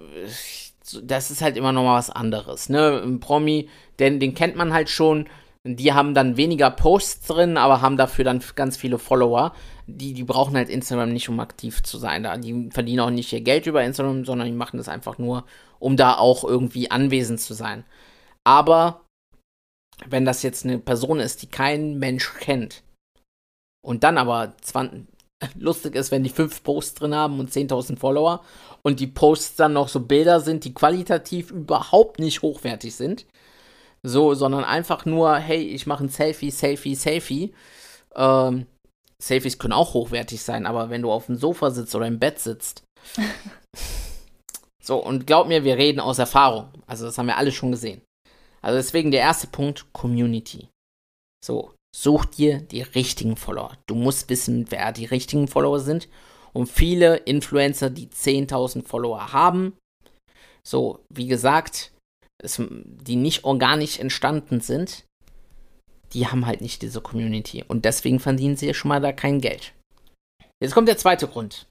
das 1.02 1.30
ist 1.30 1.42
halt 1.42 1.56
immer 1.56 1.72
noch 1.72 1.84
mal 1.84 1.98
was 1.98 2.10
anderes, 2.10 2.68
ne? 2.68 3.00
Ein 3.02 3.20
Promi, 3.20 3.68
den, 3.98 4.20
den 4.20 4.34
kennt 4.34 4.56
man 4.56 4.72
halt 4.72 4.90
schon, 4.90 5.28
die 5.64 5.92
haben 5.92 6.14
dann 6.14 6.36
weniger 6.36 6.70
Posts 6.70 7.26
drin, 7.26 7.56
aber 7.56 7.82
haben 7.82 7.96
dafür 7.96 8.24
dann 8.24 8.42
ganz 8.54 8.76
viele 8.76 8.98
Follower. 8.98 9.52
Die, 9.86 10.12
die 10.12 10.24
brauchen 10.24 10.56
halt 10.56 10.68
Instagram 10.68 11.12
nicht, 11.12 11.28
um 11.28 11.40
aktiv 11.40 11.82
zu 11.82 11.98
sein. 11.98 12.22
Da, 12.22 12.36
die 12.36 12.70
verdienen 12.70 13.00
auch 13.00 13.10
nicht 13.10 13.32
ihr 13.32 13.40
Geld 13.40 13.66
über 13.66 13.82
Instagram, 13.82 14.24
sondern 14.24 14.46
die 14.46 14.54
machen 14.54 14.76
das 14.76 14.88
einfach 14.88 15.18
nur, 15.18 15.44
um 15.78 15.96
da 15.96 16.16
auch 16.16 16.44
irgendwie 16.44 16.90
anwesend 16.90 17.40
zu 17.40 17.54
sein. 17.54 17.84
Aber 18.44 19.04
wenn 20.06 20.24
das 20.24 20.42
jetzt 20.42 20.64
eine 20.64 20.78
Person 20.78 21.20
ist, 21.20 21.42
die 21.42 21.48
kein 21.48 21.98
Mensch 21.98 22.32
kennt 22.38 22.82
und 23.84 24.04
dann 24.04 24.18
aber 24.18 24.54
20, 24.62 25.06
lustig 25.56 25.94
ist, 25.94 26.10
wenn 26.10 26.24
die 26.24 26.30
fünf 26.30 26.62
Posts 26.62 26.94
drin 26.94 27.14
haben 27.14 27.38
und 27.40 27.50
10.000 27.50 27.96
Follower 27.98 28.44
und 28.82 29.00
die 29.00 29.06
Posts 29.06 29.56
dann 29.56 29.72
noch 29.72 29.88
so 29.88 30.00
Bilder 30.00 30.40
sind, 30.40 30.64
die 30.64 30.74
qualitativ 30.74 31.50
überhaupt 31.50 32.18
nicht 32.18 32.42
hochwertig 32.42 32.94
sind, 32.94 33.26
so, 34.02 34.34
sondern 34.34 34.64
einfach 34.64 35.04
nur, 35.04 35.36
hey, 35.36 35.62
ich 35.62 35.86
mache 35.86 36.04
ein 36.04 36.08
Selfie, 36.08 36.50
Selfie, 36.50 36.94
Selfie. 36.94 37.54
Ähm, 38.14 38.66
Selfies 39.20 39.58
können 39.58 39.72
auch 39.72 39.94
hochwertig 39.94 40.42
sein, 40.42 40.66
aber 40.66 40.90
wenn 40.90 41.02
du 41.02 41.10
auf 41.10 41.26
dem 41.26 41.36
Sofa 41.36 41.70
sitzt 41.70 41.94
oder 41.94 42.06
im 42.06 42.20
Bett 42.20 42.38
sitzt. 42.38 42.84
so, 44.82 45.02
und 45.02 45.26
glaub 45.26 45.48
mir, 45.48 45.64
wir 45.64 45.76
reden 45.76 46.00
aus 46.00 46.18
Erfahrung. 46.18 46.68
Also, 46.86 47.04
das 47.06 47.18
haben 47.18 47.26
wir 47.26 47.36
alle 47.36 47.52
schon 47.52 47.72
gesehen. 47.72 48.02
Also 48.62 48.76
deswegen 48.76 49.10
der 49.10 49.20
erste 49.20 49.46
Punkt, 49.46 49.86
Community. 49.92 50.68
So, 51.44 51.74
such 51.94 52.26
dir 52.26 52.60
die 52.60 52.82
richtigen 52.82 53.36
Follower. 53.36 53.76
Du 53.86 53.94
musst 53.94 54.28
wissen, 54.28 54.70
wer 54.70 54.92
die 54.92 55.06
richtigen 55.06 55.48
Follower 55.48 55.80
sind. 55.80 56.08
Und 56.52 56.68
viele 56.68 57.16
Influencer, 57.16 57.90
die 57.90 58.08
10.000 58.08 58.84
Follower 58.84 59.32
haben, 59.32 59.76
so, 60.66 61.04
wie 61.12 61.26
gesagt, 61.26 61.92
es, 62.42 62.60
die 62.60 63.16
nicht 63.16 63.44
organisch 63.44 63.98
entstanden 63.98 64.60
sind, 64.60 65.04
die 66.12 66.26
haben 66.26 66.46
halt 66.46 66.60
nicht 66.60 66.82
diese 66.82 67.00
Community. 67.00 67.64
Und 67.66 67.84
deswegen 67.84 68.20
verdienen 68.20 68.56
sie 68.56 68.72
schon 68.74 68.88
mal 68.88 69.00
da 69.00 69.12
kein 69.12 69.40
Geld. 69.40 69.74
Jetzt 70.62 70.74
kommt 70.74 70.88
der 70.88 70.98
zweite 70.98 71.28
Grund. 71.28 71.66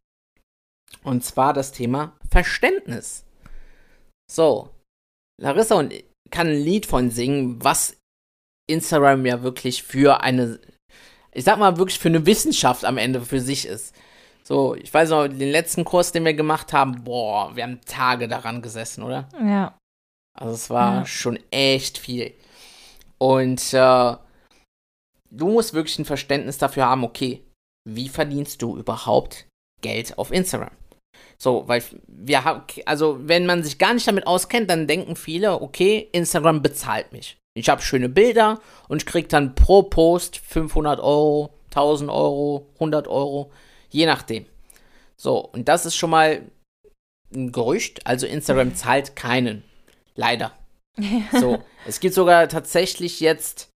Und 1.04 1.24
zwar 1.24 1.54
das 1.54 1.72
Thema 1.72 2.16
Verständnis. 2.30 3.26
So, 4.32 4.70
Larissa 5.42 5.76
und 5.76 5.94
kann 6.32 6.48
ein 6.48 6.62
Lied 6.62 6.86
von 6.86 7.10
singen, 7.10 7.64
was 7.64 7.97
Instagram 8.68 9.26
ja 9.26 9.42
wirklich 9.44 9.84
für 9.84 10.22
eine, 10.22 10.60
ich 11.34 11.44
sag 11.44 11.58
mal 11.60 11.78
wirklich 11.78 12.00
für 12.00 12.10
eine 12.10 12.26
Wissenschaft 12.26 12.86
am 12.86 12.98
Ende 12.98 13.22
für 13.22 13.40
sich 13.40 13.66
ist. 13.66 13.96
So, 14.44 14.76
ich 14.76 14.94
weiß 14.94 15.10
noch, 15.10 15.28
den 15.28 15.52
letzten 15.52 15.84
Kurs, 15.84 16.12
den 16.12 16.24
wir 16.24 16.34
gemacht 16.34 16.72
haben, 16.72 17.04
boah, 17.04 17.56
wir 17.56 17.64
haben 17.64 17.82
Tage 17.86 18.28
daran 18.28 18.62
gesessen, 18.62 19.04
oder? 19.04 19.28
Ja. 19.44 19.78
Also 20.40 20.54
es 20.54 20.70
war 20.70 21.00
Ja. 21.00 21.06
schon 21.06 21.40
echt 21.52 21.98
viel. 21.98 22.34
Und 23.18 23.74
äh, 23.74 24.16
du 25.32 25.48
musst 25.48 25.74
wirklich 25.74 26.00
ein 26.00 26.06
Verständnis 26.06 26.58
dafür 26.58 26.86
haben, 26.86 27.04
okay, 27.04 27.44
wie 27.90 28.10
verdienst 28.10 28.62
du 28.62 28.78
überhaupt 28.78 29.48
Geld 29.82 30.18
auf 30.18 30.32
Instagram? 30.32 30.72
So, 31.40 31.68
weil 31.68 31.84
wir 32.08 32.44
haben, 32.44 32.64
also 32.86 33.18
wenn 33.28 33.46
man 33.46 33.64
sich 33.64 33.78
gar 33.80 33.94
nicht 33.94 34.08
damit 34.08 34.28
auskennt, 34.28 34.70
dann 34.70 34.88
denken 34.88 35.16
viele, 35.16 35.62
okay, 35.62 36.10
Instagram 36.12 36.62
bezahlt 36.62 37.12
mich. 37.12 37.38
Ich 37.58 37.70
habe 37.70 37.82
schöne 37.82 38.10
Bilder 38.10 38.60
und 38.88 39.02
ich 39.02 39.06
krieg 39.06 39.30
dann 39.30 39.56
pro 39.56 39.84
Post 39.84 40.38
500 40.38 41.00
Euro, 41.00 41.54
1000 41.72 42.10
Euro, 42.10 42.68
100 42.76 43.08
Euro, 43.08 43.52
je 43.90 44.06
nachdem. 44.06 44.46
So, 45.16 45.40
und 45.40 45.68
das 45.68 45.86
ist 45.86 45.96
schon 45.96 46.12
mal 46.12 46.42
ein 47.34 47.52
Gerücht. 47.52 48.06
Also 48.06 48.28
Instagram 48.28 48.76
zahlt 48.76 49.16
keinen. 49.16 49.64
Leider. 50.16 50.54
So, 51.32 51.64
es 51.86 52.00
gibt 52.00 52.16
sogar 52.16 52.50
tatsächlich 52.50 53.20
jetzt, 53.20 53.70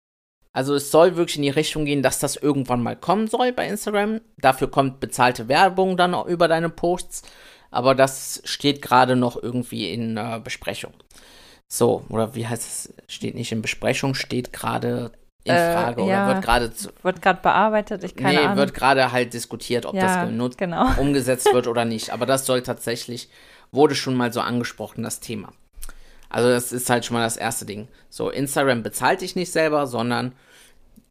also 0.54 0.74
es 0.74 0.90
soll 0.90 1.16
wirklich 1.16 1.36
in 1.36 1.42
die 1.42 1.50
Richtung 1.50 1.84
gehen, 1.84 2.02
dass 2.02 2.18
das 2.18 2.36
irgendwann 2.36 2.82
mal 2.82 2.96
kommen 2.96 3.28
soll 3.28 3.52
bei 3.52 3.68
Instagram. 3.68 4.22
Dafür 4.38 4.70
kommt 4.70 5.00
bezahlte 5.00 5.48
Werbung 5.48 5.98
dann 5.98 6.14
auch 6.14 6.26
über 6.26 6.48
deine 6.48 6.70
Posts. 6.70 7.22
Aber 7.70 7.94
das 7.94 8.40
steht 8.44 8.80
gerade 8.82 9.16
noch 9.16 9.40
irgendwie 9.40 9.92
in 9.92 10.16
äh, 10.16 10.40
Besprechung. 10.42 10.92
So, 11.72 12.04
oder 12.08 12.34
wie 12.34 12.46
heißt 12.46 12.62
es? 12.62 12.94
Steht 13.08 13.34
nicht 13.34 13.52
in 13.52 13.62
Besprechung, 13.62 14.14
steht 14.14 14.52
gerade 14.52 15.12
in 15.44 15.54
Äh, 15.54 15.72
Frage 15.72 16.04
ja. 16.04 16.24
oder 16.26 16.34
wird 16.34 16.44
gerade 16.44 16.74
zu- 16.74 16.90
Wird 17.02 17.22
gerade 17.22 17.40
bearbeitet, 17.40 18.04
ich 18.04 18.14
keine 18.16 18.38
nee, 18.40 18.44
Ahnung. 18.44 18.56
wird 18.58 18.74
gerade 18.74 19.12
halt 19.12 19.32
diskutiert, 19.32 19.86
ob 19.86 19.94
ja, 19.94 20.02
das 20.02 20.28
genutzt, 20.28 20.58
genau. 20.58 20.86
umgesetzt 21.00 21.48
wird 21.52 21.66
oder 21.66 21.84
nicht. 21.84 22.10
Aber 22.10 22.26
das 22.26 22.44
soll 22.44 22.62
tatsächlich, 22.62 23.30
wurde 23.70 23.94
schon 23.94 24.16
mal 24.16 24.32
so 24.32 24.40
angesprochen, 24.40 25.02
das 25.04 25.20
Thema. 25.20 25.52
Also 26.28 26.48
das 26.48 26.72
ist 26.72 26.90
halt 26.90 27.04
schon 27.04 27.14
mal 27.16 27.24
das 27.24 27.36
erste 27.36 27.64
Ding. 27.66 27.88
So, 28.08 28.30
Instagram 28.30 28.82
bezahlt 28.82 29.20
dich 29.20 29.34
nicht 29.36 29.50
selber, 29.52 29.86
sondern 29.86 30.32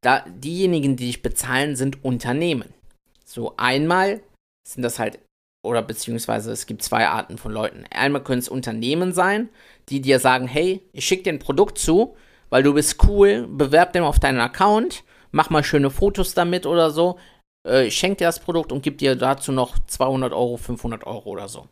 da, 0.01 0.23
diejenigen, 0.27 0.95
die 0.95 1.07
dich 1.07 1.21
bezahlen, 1.21 1.75
sind 1.75 2.03
Unternehmen. 2.05 2.73
So, 3.25 3.53
einmal 3.57 4.21
sind 4.67 4.83
das 4.83 4.99
halt, 4.99 5.19
oder 5.63 5.81
beziehungsweise 5.81 6.51
es 6.51 6.65
gibt 6.65 6.83
zwei 6.83 7.07
Arten 7.07 7.37
von 7.37 7.51
Leuten. 7.51 7.85
Einmal 7.91 8.23
können 8.23 8.39
es 8.39 8.49
Unternehmen 8.49 9.13
sein, 9.13 9.49
die 9.89 10.01
dir 10.01 10.19
sagen, 10.19 10.47
hey, 10.47 10.81
ich 10.93 11.05
schicke 11.05 11.23
dir 11.23 11.33
ein 11.33 11.39
Produkt 11.39 11.77
zu, 11.77 12.15
weil 12.49 12.63
du 12.63 12.73
bist 12.73 13.03
cool, 13.05 13.47
bewerb 13.47 13.93
den 13.93 14.03
auf 14.03 14.19
deinen 14.19 14.39
Account, 14.39 15.03
mach 15.31 15.49
mal 15.49 15.63
schöne 15.63 15.89
Fotos 15.89 16.33
damit 16.33 16.65
oder 16.65 16.91
so, 16.91 17.19
äh, 17.67 17.87
ich 17.87 17.97
schenke 17.97 18.17
dir 18.17 18.25
das 18.25 18.39
Produkt 18.39 18.71
und 18.71 18.81
gib 18.83 18.97
dir 18.97 19.15
dazu 19.15 19.51
noch 19.51 19.77
200 19.79 20.33
Euro, 20.33 20.57
500 20.57 21.05
Euro 21.05 21.29
oder 21.29 21.47
so. 21.47 21.67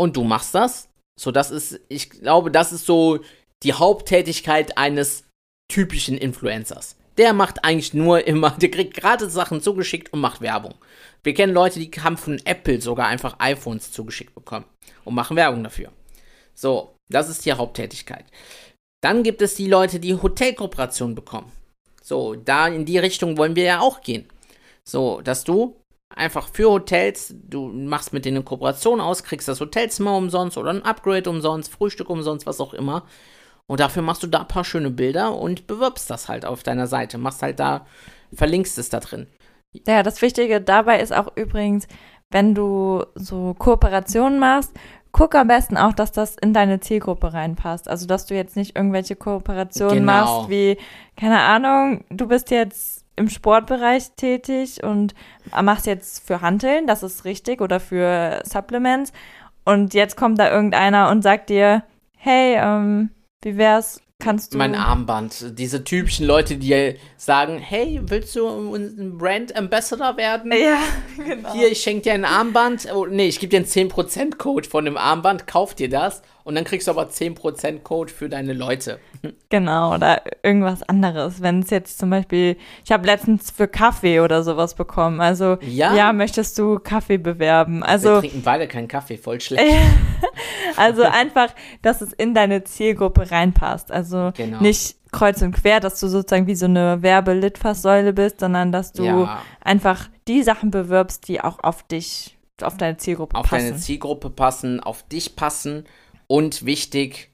Und 0.00 0.16
du 0.16 0.24
machst 0.24 0.54
das. 0.54 0.88
So, 1.18 1.32
das 1.32 1.50
ist, 1.50 1.80
ich 1.88 2.10
glaube, 2.10 2.50
das 2.50 2.72
ist 2.72 2.86
so 2.86 3.20
die 3.64 3.72
Haupttätigkeit 3.72 4.78
eines 4.78 5.24
typischen 5.68 6.16
Influencers. 6.16 6.96
Der 7.18 7.32
macht 7.32 7.64
eigentlich 7.64 7.92
nur 7.94 8.26
immer, 8.26 8.50
der 8.50 8.70
kriegt 8.70 8.94
gerade 8.94 9.28
Sachen 9.28 9.60
zugeschickt 9.60 10.12
und 10.12 10.20
macht 10.20 10.40
Werbung. 10.40 10.74
Wir 11.24 11.34
kennen 11.34 11.52
Leute, 11.52 11.80
die 11.80 11.90
haben 12.00 12.16
von 12.16 12.40
Apple 12.44 12.80
sogar 12.80 13.08
einfach 13.08 13.36
iPhones 13.40 13.92
zugeschickt 13.92 14.34
bekommen 14.34 14.64
und 15.04 15.14
machen 15.14 15.36
Werbung 15.36 15.64
dafür. 15.64 15.90
So, 16.54 16.94
das 17.10 17.28
ist 17.28 17.44
die 17.44 17.52
Haupttätigkeit. 17.52 18.24
Dann 19.02 19.22
gibt 19.22 19.42
es 19.42 19.54
die 19.54 19.68
Leute, 19.68 20.00
die 20.00 20.14
Hotelkooperationen 20.14 21.14
bekommen. 21.14 21.52
So, 22.02 22.34
da 22.34 22.68
in 22.68 22.84
die 22.84 22.98
Richtung 22.98 23.36
wollen 23.36 23.56
wir 23.56 23.64
ja 23.64 23.80
auch 23.80 24.00
gehen. 24.00 24.26
So, 24.88 25.20
dass 25.20 25.44
du 25.44 25.76
einfach 26.14 26.48
für 26.48 26.70
Hotels, 26.70 27.34
du 27.36 27.68
machst 27.68 28.12
mit 28.12 28.24
denen 28.24 28.38
eine 28.38 28.44
Kooperation 28.44 29.00
aus, 29.00 29.24
kriegst 29.24 29.48
das 29.48 29.60
Hotelzimmer 29.60 30.16
umsonst 30.16 30.56
oder 30.56 30.70
ein 30.70 30.82
Upgrade 30.82 31.28
umsonst, 31.28 31.70
Frühstück 31.70 32.10
umsonst, 32.10 32.46
was 32.46 32.60
auch 32.60 32.74
immer. 32.74 33.06
Und 33.68 33.78
dafür 33.80 34.02
machst 34.02 34.22
du 34.24 34.26
da 34.26 34.40
ein 34.40 34.48
paar 34.48 34.64
schöne 34.64 34.90
Bilder 34.90 35.36
und 35.36 35.66
bewirbst 35.68 36.10
das 36.10 36.28
halt 36.28 36.44
auf 36.44 36.62
deiner 36.64 36.88
Seite. 36.88 37.18
Machst 37.18 37.42
halt 37.42 37.60
da, 37.60 37.86
verlinkst 38.34 38.78
es 38.78 38.88
da 38.88 38.98
drin. 38.98 39.28
Ja, 39.86 40.02
das 40.02 40.20
Wichtige 40.22 40.60
dabei 40.60 40.98
ist 41.00 41.12
auch 41.12 41.36
übrigens, 41.36 41.86
wenn 42.30 42.54
du 42.54 43.04
so 43.14 43.54
Kooperationen 43.54 44.38
machst, 44.40 44.72
guck 45.12 45.34
am 45.34 45.48
besten 45.48 45.76
auch, 45.76 45.92
dass 45.92 46.12
das 46.12 46.36
in 46.36 46.52
deine 46.54 46.80
Zielgruppe 46.80 47.32
reinpasst. 47.32 47.88
Also, 47.88 48.06
dass 48.06 48.26
du 48.26 48.34
jetzt 48.34 48.56
nicht 48.56 48.74
irgendwelche 48.76 49.16
Kooperationen 49.16 49.98
Genau. 50.00 50.12
machst, 50.12 50.48
wie, 50.50 50.78
keine 51.16 51.40
Ahnung, 51.40 52.04
du 52.10 52.26
bist 52.28 52.50
jetzt 52.50 53.04
im 53.16 53.28
Sportbereich 53.28 54.12
tätig 54.16 54.82
und 54.82 55.14
machst 55.62 55.86
jetzt 55.86 56.26
für 56.26 56.40
Hanteln, 56.40 56.86
das 56.86 57.02
ist 57.02 57.24
richtig, 57.24 57.60
oder 57.60 57.80
für 57.80 58.40
Supplements. 58.44 59.12
Und 59.64 59.92
jetzt 59.92 60.16
kommt 60.16 60.38
da 60.38 60.50
irgendeiner 60.50 61.10
und 61.10 61.22
sagt 61.22 61.50
dir, 61.50 61.82
hey, 62.16 62.56
ähm, 62.58 63.10
wie 63.42 63.56
wär's, 63.56 64.00
kannst 64.18 64.54
du. 64.54 64.58
Mein 64.58 64.74
Armband. 64.74 65.58
Diese 65.58 65.84
typischen 65.84 66.26
Leute, 66.26 66.56
die 66.56 66.94
sagen, 67.16 67.58
hey, 67.58 68.00
willst 68.02 68.34
du 68.34 68.48
ein 68.48 69.16
Brand 69.16 69.54
Ambassador 69.54 70.16
werden? 70.16 70.52
Ja, 70.52 70.80
genau. 71.24 71.52
Hier, 71.52 71.70
ich 71.70 71.80
schenke 71.80 72.02
dir 72.02 72.14
ein 72.14 72.24
Armband. 72.24 72.88
Oh, 72.92 73.06
nee, 73.06 73.28
ich 73.28 73.38
gebe 73.38 73.50
dir 73.50 73.58
einen 73.58 73.66
10% 73.66 74.36
Code 74.36 74.68
von 74.68 74.84
dem 74.84 74.96
Armband, 74.96 75.46
kauf 75.46 75.74
dir 75.74 75.88
das 75.88 76.22
und 76.48 76.54
dann 76.54 76.64
kriegst 76.64 76.86
du 76.88 76.92
aber 76.92 77.10
10% 77.10 77.80
Code 77.82 78.10
für 78.10 78.30
deine 78.30 78.54
Leute. 78.54 78.98
Genau, 79.50 79.94
oder 79.94 80.22
irgendwas 80.42 80.82
anderes. 80.82 81.42
Wenn 81.42 81.60
es 81.60 81.68
jetzt 81.68 81.98
zum 81.98 82.08
Beispiel, 82.08 82.56
ich 82.86 82.90
habe 82.90 83.04
letztens 83.06 83.50
für 83.50 83.68
Kaffee 83.68 84.20
oder 84.20 84.42
sowas 84.42 84.74
bekommen. 84.74 85.20
Also, 85.20 85.58
Ja? 85.60 85.94
ja, 85.94 86.12
möchtest 86.14 86.58
du 86.58 86.78
Kaffee 86.78 87.18
bewerben? 87.18 87.80
Wir 87.80 87.88
Also, 87.88 88.20
trinken 88.20 88.40
beide 88.42 88.66
keinen 88.66 88.88
Kaffee, 88.88 89.18
voll 89.18 89.42
schlecht. 89.42 89.62
also 90.76 91.02
einfach, 91.02 91.54
dass 91.82 92.00
es 92.00 92.14
in 92.14 92.32
deine 92.32 92.64
Zielgruppe 92.64 93.30
reinpasst. 93.30 93.92
Also 93.92 94.32
Genau. 94.34 94.60
nicht 94.62 94.96
kreuz 95.12 95.42
und 95.42 95.52
quer, 95.52 95.80
dass 95.80 96.00
du 96.00 96.08
sozusagen 96.08 96.46
wie 96.46 96.54
so 96.54 96.64
eine 96.64 97.02
Werbelitfaßsäule 97.02 98.14
bist, 98.14 98.40
sondern 98.40 98.72
dass 98.72 98.92
du 98.92 99.04
Ja. 99.04 99.42
einfach 99.60 100.08
die 100.26 100.42
Sachen 100.42 100.70
bewirbst, 100.70 101.28
die 101.28 101.42
auch 101.42 101.58
auf 101.62 101.82
dich, 101.82 102.38
auf 102.62 102.76
deine 102.78 102.96
Zielgruppe 102.96 103.36
auf 103.36 103.48
passen. 103.50 103.66
deine 103.68 103.76
Zielgruppe 103.78 104.30
passen, 104.30 104.80
auf 104.80 105.02
dich 105.02 105.36
passen 105.36 105.84
und 106.28 106.64
wichtig, 106.64 107.32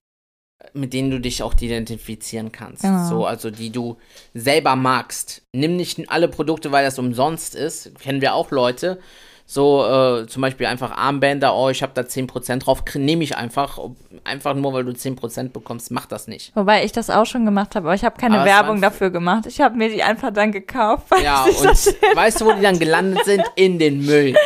mit 0.73 0.93
denen 0.93 1.11
du 1.11 1.21
dich 1.21 1.43
auch 1.43 1.55
identifizieren 1.61 2.51
kannst. 2.51 2.83
Genau. 2.83 3.09
So, 3.09 3.27
also 3.27 3.51
die 3.51 3.71
du 3.71 3.99
selber 4.33 4.77
magst. 4.77 5.43
Nimm 5.53 5.77
nicht 5.77 6.09
alle 6.11 6.29
Produkte, 6.29 6.73
weil 6.73 6.85
das 6.85 6.99
umsonst 6.99 7.55
ist. 7.55 7.99
Kennen 7.99 8.23
wir 8.23 8.35
auch 8.35 8.51
Leute. 8.51 8.99
So, 9.47 9.85
äh, 9.85 10.27
zum 10.27 10.41
Beispiel 10.41 10.67
einfach 10.67 10.91
Armbänder, 10.97 11.55
oh, 11.55 11.69
ich 11.69 11.83
habe 11.83 11.93
da 11.95 12.01
10% 12.01 12.61
drauf, 12.61 12.83
nehme 12.95 13.23
ich 13.23 13.37
einfach. 13.37 13.79
Einfach 14.25 14.55
nur, 14.55 14.73
weil 14.73 14.85
du 14.85 14.93
10% 14.93 15.51
bekommst, 15.51 15.91
mach 15.91 16.07
das 16.07 16.29
nicht. 16.29 16.57
Wobei 16.57 16.83
ich 16.85 16.93
das 16.93 17.11
auch 17.11 17.27
schon 17.27 17.45
gemacht 17.45 17.77
habe, 17.77 17.89
aber 17.89 17.95
ich 17.95 18.05
habe 18.05 18.19
keine 18.19 18.37
Aber 18.37 18.47
Werbung 18.47 18.81
dafür 18.81 19.11
gemacht. 19.11 19.45
Ich 19.47 19.61
habe 19.61 19.77
mir 19.77 19.91
die 19.91 20.03
einfach 20.03 20.33
dann 20.33 20.51
gekauft. 20.51 21.11
Weil 21.11 21.25
Ja, 21.25 21.45
und 21.45 22.17
weißt 22.17 22.41
du, 22.41 22.47
wo 22.47 22.53
die 22.53 22.63
dann 22.63 22.79
gelandet 22.79 23.25
sind? 23.27 23.43
In 23.57 23.79
den 23.79 24.05
Müll. 24.05 24.35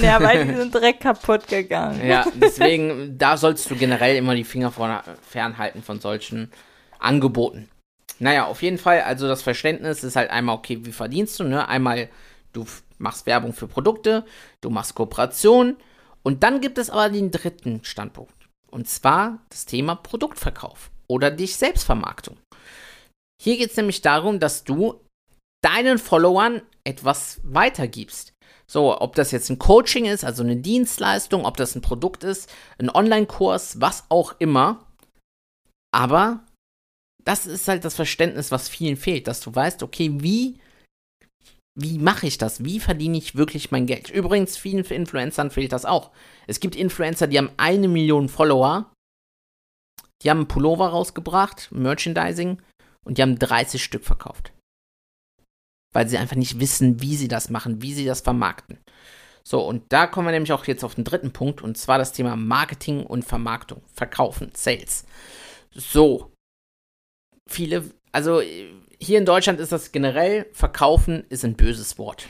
Ja, 0.00 0.22
weil 0.22 0.46
die 0.46 0.54
sind 0.54 0.72
direkt 0.72 1.00
kaputt 1.00 1.48
gegangen. 1.48 2.00
Ja, 2.06 2.24
deswegen, 2.34 3.18
da 3.18 3.36
sollst 3.36 3.68
du 3.68 3.74
generell 3.74 4.16
immer 4.16 4.36
die 4.36 4.44
Finger 4.44 4.70
von, 4.70 4.88
fernhalten 5.28 5.82
von 5.82 5.98
solchen 5.98 6.52
Angeboten. 7.00 7.68
Naja, 8.20 8.46
auf 8.46 8.62
jeden 8.62 8.78
Fall, 8.78 9.00
also 9.00 9.26
das 9.26 9.42
Verständnis 9.42 10.04
ist 10.04 10.14
halt 10.14 10.30
einmal, 10.30 10.54
okay, 10.54 10.78
wie 10.82 10.92
verdienst 10.92 11.40
du, 11.40 11.44
ne? 11.44 11.66
Einmal, 11.66 12.08
du 12.52 12.66
machst 12.98 13.26
Werbung 13.26 13.52
für 13.52 13.68
Produkte, 13.68 14.24
du 14.60 14.70
machst 14.70 14.94
Kooperation 14.94 15.76
und 16.22 16.42
dann 16.42 16.60
gibt 16.60 16.78
es 16.78 16.90
aber 16.90 17.08
den 17.08 17.30
dritten 17.30 17.84
Standpunkt. 17.84 18.34
Und 18.70 18.88
zwar 18.88 19.38
das 19.48 19.66
Thema 19.66 19.96
Produktverkauf 19.96 20.90
oder 21.08 21.30
dich 21.30 21.56
Selbstvermarktung. 21.56 22.38
Hier 23.42 23.56
geht 23.56 23.70
es 23.70 23.76
nämlich 23.76 24.02
darum, 24.02 24.38
dass 24.38 24.64
du 24.64 25.00
deinen 25.62 25.98
Followern 25.98 26.62
etwas 26.84 27.40
weitergibst. 27.42 28.32
So, 28.70 29.00
ob 29.00 29.16
das 29.16 29.32
jetzt 29.32 29.50
ein 29.50 29.58
Coaching 29.58 30.04
ist, 30.04 30.24
also 30.24 30.44
eine 30.44 30.56
Dienstleistung, 30.56 31.44
ob 31.44 31.56
das 31.56 31.74
ein 31.74 31.82
Produkt 31.82 32.22
ist, 32.22 32.48
ein 32.78 32.88
Online-Kurs, 32.88 33.80
was 33.80 34.04
auch 34.10 34.34
immer. 34.38 34.86
Aber 35.92 36.44
das 37.24 37.46
ist 37.46 37.66
halt 37.66 37.84
das 37.84 37.96
Verständnis, 37.96 38.52
was 38.52 38.68
vielen 38.68 38.96
fehlt, 38.96 39.26
dass 39.26 39.40
du 39.40 39.52
weißt, 39.52 39.82
okay, 39.82 40.10
wie, 40.18 40.59
wie 41.74 41.98
mache 41.98 42.26
ich 42.26 42.38
das? 42.38 42.64
Wie 42.64 42.80
verdiene 42.80 43.18
ich 43.18 43.36
wirklich 43.36 43.70
mein 43.70 43.86
Geld? 43.86 44.10
Übrigens, 44.10 44.56
vielen 44.56 44.84
Influencern 44.84 45.50
fehlt 45.50 45.72
das 45.72 45.84
auch. 45.84 46.10
Es 46.46 46.60
gibt 46.60 46.76
Influencer, 46.76 47.26
die 47.26 47.38
haben 47.38 47.50
eine 47.56 47.88
Million 47.88 48.28
Follower, 48.28 48.92
die 50.22 50.30
haben 50.30 50.38
einen 50.38 50.48
Pullover 50.48 50.88
rausgebracht, 50.88 51.70
Merchandising, 51.72 52.60
und 53.04 53.18
die 53.18 53.22
haben 53.22 53.38
30 53.38 53.82
Stück 53.82 54.04
verkauft. 54.04 54.52
Weil 55.92 56.08
sie 56.08 56.18
einfach 56.18 56.36
nicht 56.36 56.60
wissen, 56.60 57.00
wie 57.00 57.16
sie 57.16 57.28
das 57.28 57.50
machen, 57.50 57.82
wie 57.82 57.94
sie 57.94 58.04
das 58.04 58.20
vermarkten. 58.20 58.78
So, 59.42 59.66
und 59.66 59.84
da 59.92 60.06
kommen 60.06 60.28
wir 60.28 60.32
nämlich 60.32 60.52
auch 60.52 60.66
jetzt 60.66 60.84
auf 60.84 60.94
den 60.94 61.04
dritten 61.04 61.32
Punkt, 61.32 61.62
und 61.62 61.78
zwar 61.78 61.98
das 61.98 62.12
Thema 62.12 62.36
Marketing 62.36 63.04
und 63.04 63.24
Vermarktung, 63.24 63.82
Verkaufen, 63.94 64.50
Sales. 64.54 65.06
So, 65.72 66.32
viele, 67.48 67.90
also 68.12 68.40
hier 69.00 69.18
in 69.18 69.24
Deutschland 69.24 69.60
ist 69.60 69.72
das 69.72 69.92
generell, 69.92 70.46
Verkaufen 70.52 71.24
ist 71.28 71.44
ein 71.44 71.56
böses 71.56 71.98
Wort. 71.98 72.26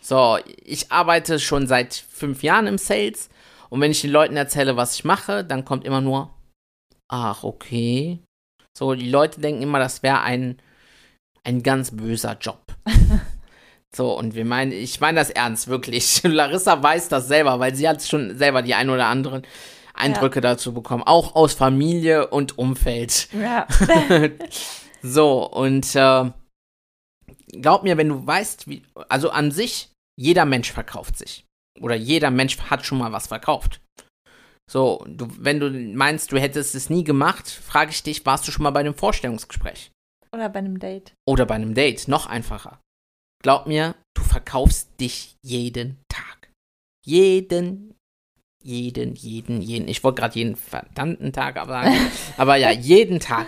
So, 0.00 0.38
ich 0.62 0.92
arbeite 0.92 1.38
schon 1.40 1.66
seit 1.66 1.94
fünf 1.94 2.42
Jahren 2.42 2.66
im 2.66 2.78
Sales 2.78 3.28
und 3.70 3.80
wenn 3.80 3.90
ich 3.90 4.02
den 4.02 4.10
Leuten 4.10 4.36
erzähle, 4.36 4.76
was 4.76 4.94
ich 4.94 5.04
mache, 5.04 5.44
dann 5.44 5.64
kommt 5.64 5.84
immer 5.84 6.00
nur, 6.00 6.30
ach, 7.08 7.42
okay. 7.42 8.20
So, 8.76 8.94
die 8.94 9.08
Leute 9.08 9.40
denken 9.40 9.62
immer, 9.62 9.78
das 9.78 10.02
wäre 10.02 10.20
ein, 10.20 10.60
ein 11.42 11.62
ganz 11.62 11.90
böser 11.96 12.36
Job. 12.40 12.74
so, 13.96 14.16
und 14.18 14.34
wir 14.34 14.44
meinen, 14.44 14.72
ich 14.72 15.00
meine 15.00 15.18
das 15.18 15.30
ernst, 15.30 15.68
wirklich. 15.68 16.22
Larissa 16.24 16.82
weiß 16.82 17.08
das 17.08 17.28
selber, 17.28 17.60
weil 17.60 17.74
sie 17.74 17.88
hat 17.88 18.02
schon 18.02 18.36
selber 18.36 18.62
die 18.62 18.74
ein 18.74 18.90
oder 18.90 19.06
anderen 19.06 19.42
Eindrücke 19.94 20.36
ja. 20.36 20.42
dazu 20.42 20.74
bekommen, 20.74 21.04
auch 21.04 21.34
aus 21.34 21.54
Familie 21.54 22.26
und 22.28 22.58
Umfeld. 22.58 23.28
Ja. 23.32 23.66
so, 25.04 25.46
und 25.50 25.94
äh, 25.94 26.30
glaub 27.48 27.82
mir, 27.82 27.98
wenn 27.98 28.08
du 28.08 28.26
weißt, 28.26 28.68
wie, 28.68 28.82
also 29.10 29.28
an 29.28 29.50
sich, 29.50 29.90
jeder 30.18 30.46
Mensch 30.46 30.72
verkauft 30.72 31.18
sich. 31.18 31.44
Oder 31.78 31.94
jeder 31.94 32.30
Mensch 32.30 32.58
hat 32.58 32.86
schon 32.86 32.98
mal 32.98 33.12
was 33.12 33.26
verkauft. 33.26 33.80
So, 34.70 35.04
du, 35.06 35.28
wenn 35.38 35.60
du 35.60 35.70
meinst, 35.70 36.32
du 36.32 36.38
hättest 36.38 36.74
es 36.74 36.88
nie 36.88 37.04
gemacht, 37.04 37.50
frage 37.50 37.90
ich 37.90 38.02
dich, 38.02 38.24
warst 38.24 38.48
du 38.48 38.52
schon 38.52 38.62
mal 38.62 38.70
bei 38.70 38.80
einem 38.80 38.94
Vorstellungsgespräch? 38.94 39.90
Oder 40.32 40.48
bei 40.48 40.60
einem 40.60 40.78
Date. 40.78 41.12
Oder 41.28 41.44
bei 41.44 41.54
einem 41.54 41.74
Date, 41.74 42.08
noch 42.08 42.24
einfacher. 42.24 42.80
Glaub 43.42 43.66
mir, 43.66 43.94
du 44.16 44.22
verkaufst 44.22 44.88
dich 44.98 45.36
jeden 45.42 45.98
Tag. 46.08 46.50
Jeden, 47.04 47.94
jeden, 48.62 49.16
jeden, 49.16 49.60
jeden. 49.60 49.86
Ich 49.86 50.02
wollte 50.02 50.22
gerade 50.22 50.34
jeden 50.36 50.56
verdammten 50.56 51.34
Tag 51.34 51.58
aber 51.58 51.82
sagen, 51.82 51.94
aber 52.38 52.56
ja, 52.56 52.70
jeden 52.70 53.20
Tag. 53.20 53.46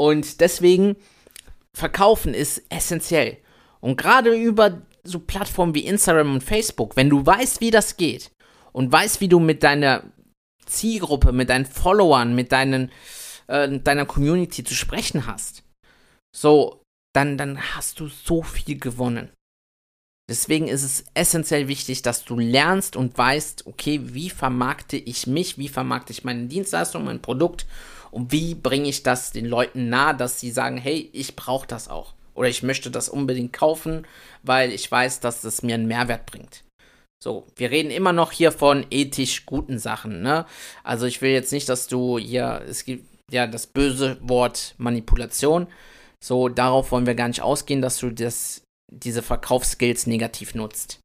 Und 0.00 0.40
deswegen, 0.40 0.96
verkaufen 1.74 2.32
ist 2.32 2.62
essentiell. 2.70 3.36
Und 3.80 3.98
gerade 3.98 4.34
über 4.34 4.80
so 5.04 5.18
Plattformen 5.18 5.74
wie 5.74 5.84
Instagram 5.84 6.32
und 6.32 6.42
Facebook, 6.42 6.96
wenn 6.96 7.10
du 7.10 7.26
weißt, 7.26 7.60
wie 7.60 7.70
das 7.70 7.98
geht 7.98 8.30
und 8.72 8.90
weißt, 8.90 9.20
wie 9.20 9.28
du 9.28 9.40
mit 9.40 9.62
deiner 9.62 10.04
Zielgruppe, 10.64 11.32
mit 11.32 11.50
deinen 11.50 11.66
Followern, 11.66 12.34
mit 12.34 12.50
deinen, 12.50 12.90
äh, 13.48 13.78
deiner 13.78 14.06
Community 14.06 14.64
zu 14.64 14.72
sprechen 14.72 15.26
hast, 15.26 15.64
so, 16.34 16.82
dann, 17.14 17.36
dann 17.36 17.60
hast 17.76 18.00
du 18.00 18.08
so 18.08 18.42
viel 18.42 18.78
gewonnen. 18.78 19.28
Deswegen 20.30 20.66
ist 20.66 20.82
es 20.82 21.04
essentiell 21.12 21.68
wichtig, 21.68 22.00
dass 22.00 22.24
du 22.24 22.38
lernst 22.38 22.96
und 22.96 23.18
weißt, 23.18 23.66
okay, 23.66 24.00
wie 24.14 24.30
vermarkte 24.30 24.96
ich 24.96 25.26
mich, 25.26 25.58
wie 25.58 25.68
vermarkte 25.68 26.14
ich 26.14 26.24
meine 26.24 26.46
Dienstleistung, 26.46 27.04
mein 27.04 27.20
Produkt 27.20 27.66
und 28.10 28.32
wie 28.32 28.54
bringe 28.54 28.88
ich 28.88 29.02
das 29.02 29.32
den 29.32 29.46
Leuten 29.46 29.88
nahe, 29.88 30.16
dass 30.16 30.40
sie 30.40 30.50
sagen, 30.50 30.76
hey, 30.76 31.08
ich 31.12 31.36
brauche 31.36 31.66
das 31.66 31.88
auch. 31.88 32.14
Oder 32.34 32.48
ich 32.48 32.62
möchte 32.62 32.90
das 32.90 33.08
unbedingt 33.08 33.52
kaufen, 33.52 34.06
weil 34.42 34.72
ich 34.72 34.90
weiß, 34.90 35.20
dass 35.20 35.44
es 35.44 35.62
mir 35.62 35.74
einen 35.74 35.86
Mehrwert 35.86 36.26
bringt. 36.26 36.64
So, 37.22 37.46
wir 37.56 37.70
reden 37.70 37.90
immer 37.90 38.14
noch 38.14 38.32
hier 38.32 38.50
von 38.50 38.86
ethisch 38.90 39.44
guten 39.44 39.78
Sachen, 39.78 40.22
ne? 40.22 40.46
Also 40.82 41.04
ich 41.04 41.20
will 41.20 41.32
jetzt 41.32 41.52
nicht, 41.52 41.68
dass 41.68 41.86
du 41.86 42.18
hier, 42.18 42.62
es 42.66 42.84
gibt 42.84 43.04
ja 43.30 43.46
das 43.46 43.66
böse 43.66 44.16
Wort 44.22 44.74
Manipulation. 44.78 45.66
So, 46.24 46.48
darauf 46.48 46.92
wollen 46.92 47.06
wir 47.06 47.14
gar 47.14 47.28
nicht 47.28 47.42
ausgehen, 47.42 47.82
dass 47.82 47.98
du 47.98 48.10
das, 48.10 48.62
diese 48.90 49.22
Verkaufsskills 49.22 50.06
negativ 50.06 50.54
nutzt. 50.54 50.99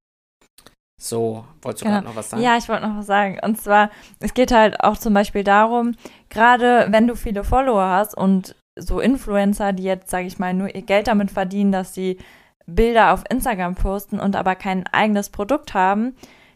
So, 0.97 1.45
wolltest 1.61 1.81
du 1.81 1.85
genau. 1.85 1.97
gerade 1.97 2.07
noch 2.07 2.15
was 2.15 2.29
sagen? 2.29 2.43
Ja, 2.43 2.57
ich 2.57 2.69
wollte 2.69 2.87
noch 2.87 2.97
was 2.97 3.05
sagen. 3.05 3.39
Und 3.43 3.59
zwar, 3.59 3.89
es 4.19 4.33
geht 4.33 4.51
halt 4.51 4.79
auch 4.81 4.97
zum 4.97 5.13
Beispiel 5.13 5.43
darum, 5.43 5.93
gerade 6.29 6.87
wenn 6.89 7.07
du 7.07 7.15
viele 7.15 7.43
Follower 7.43 7.89
hast 7.89 8.15
und 8.15 8.55
so 8.77 8.99
Influencer, 8.99 9.73
die 9.73 9.83
jetzt, 9.83 10.09
sage 10.09 10.27
ich 10.27 10.39
mal, 10.39 10.53
nur 10.53 10.73
ihr 10.73 10.81
Geld 10.81 11.07
damit 11.07 11.31
verdienen, 11.31 11.71
dass 11.71 11.93
sie 11.93 12.17
Bilder 12.65 13.13
auf 13.13 13.23
Instagram 13.29 13.75
posten 13.75 14.19
und 14.19 14.35
aber 14.35 14.55
kein 14.55 14.87
eigenes 14.87 15.29
Produkt 15.29 15.73
haben, 15.73 16.15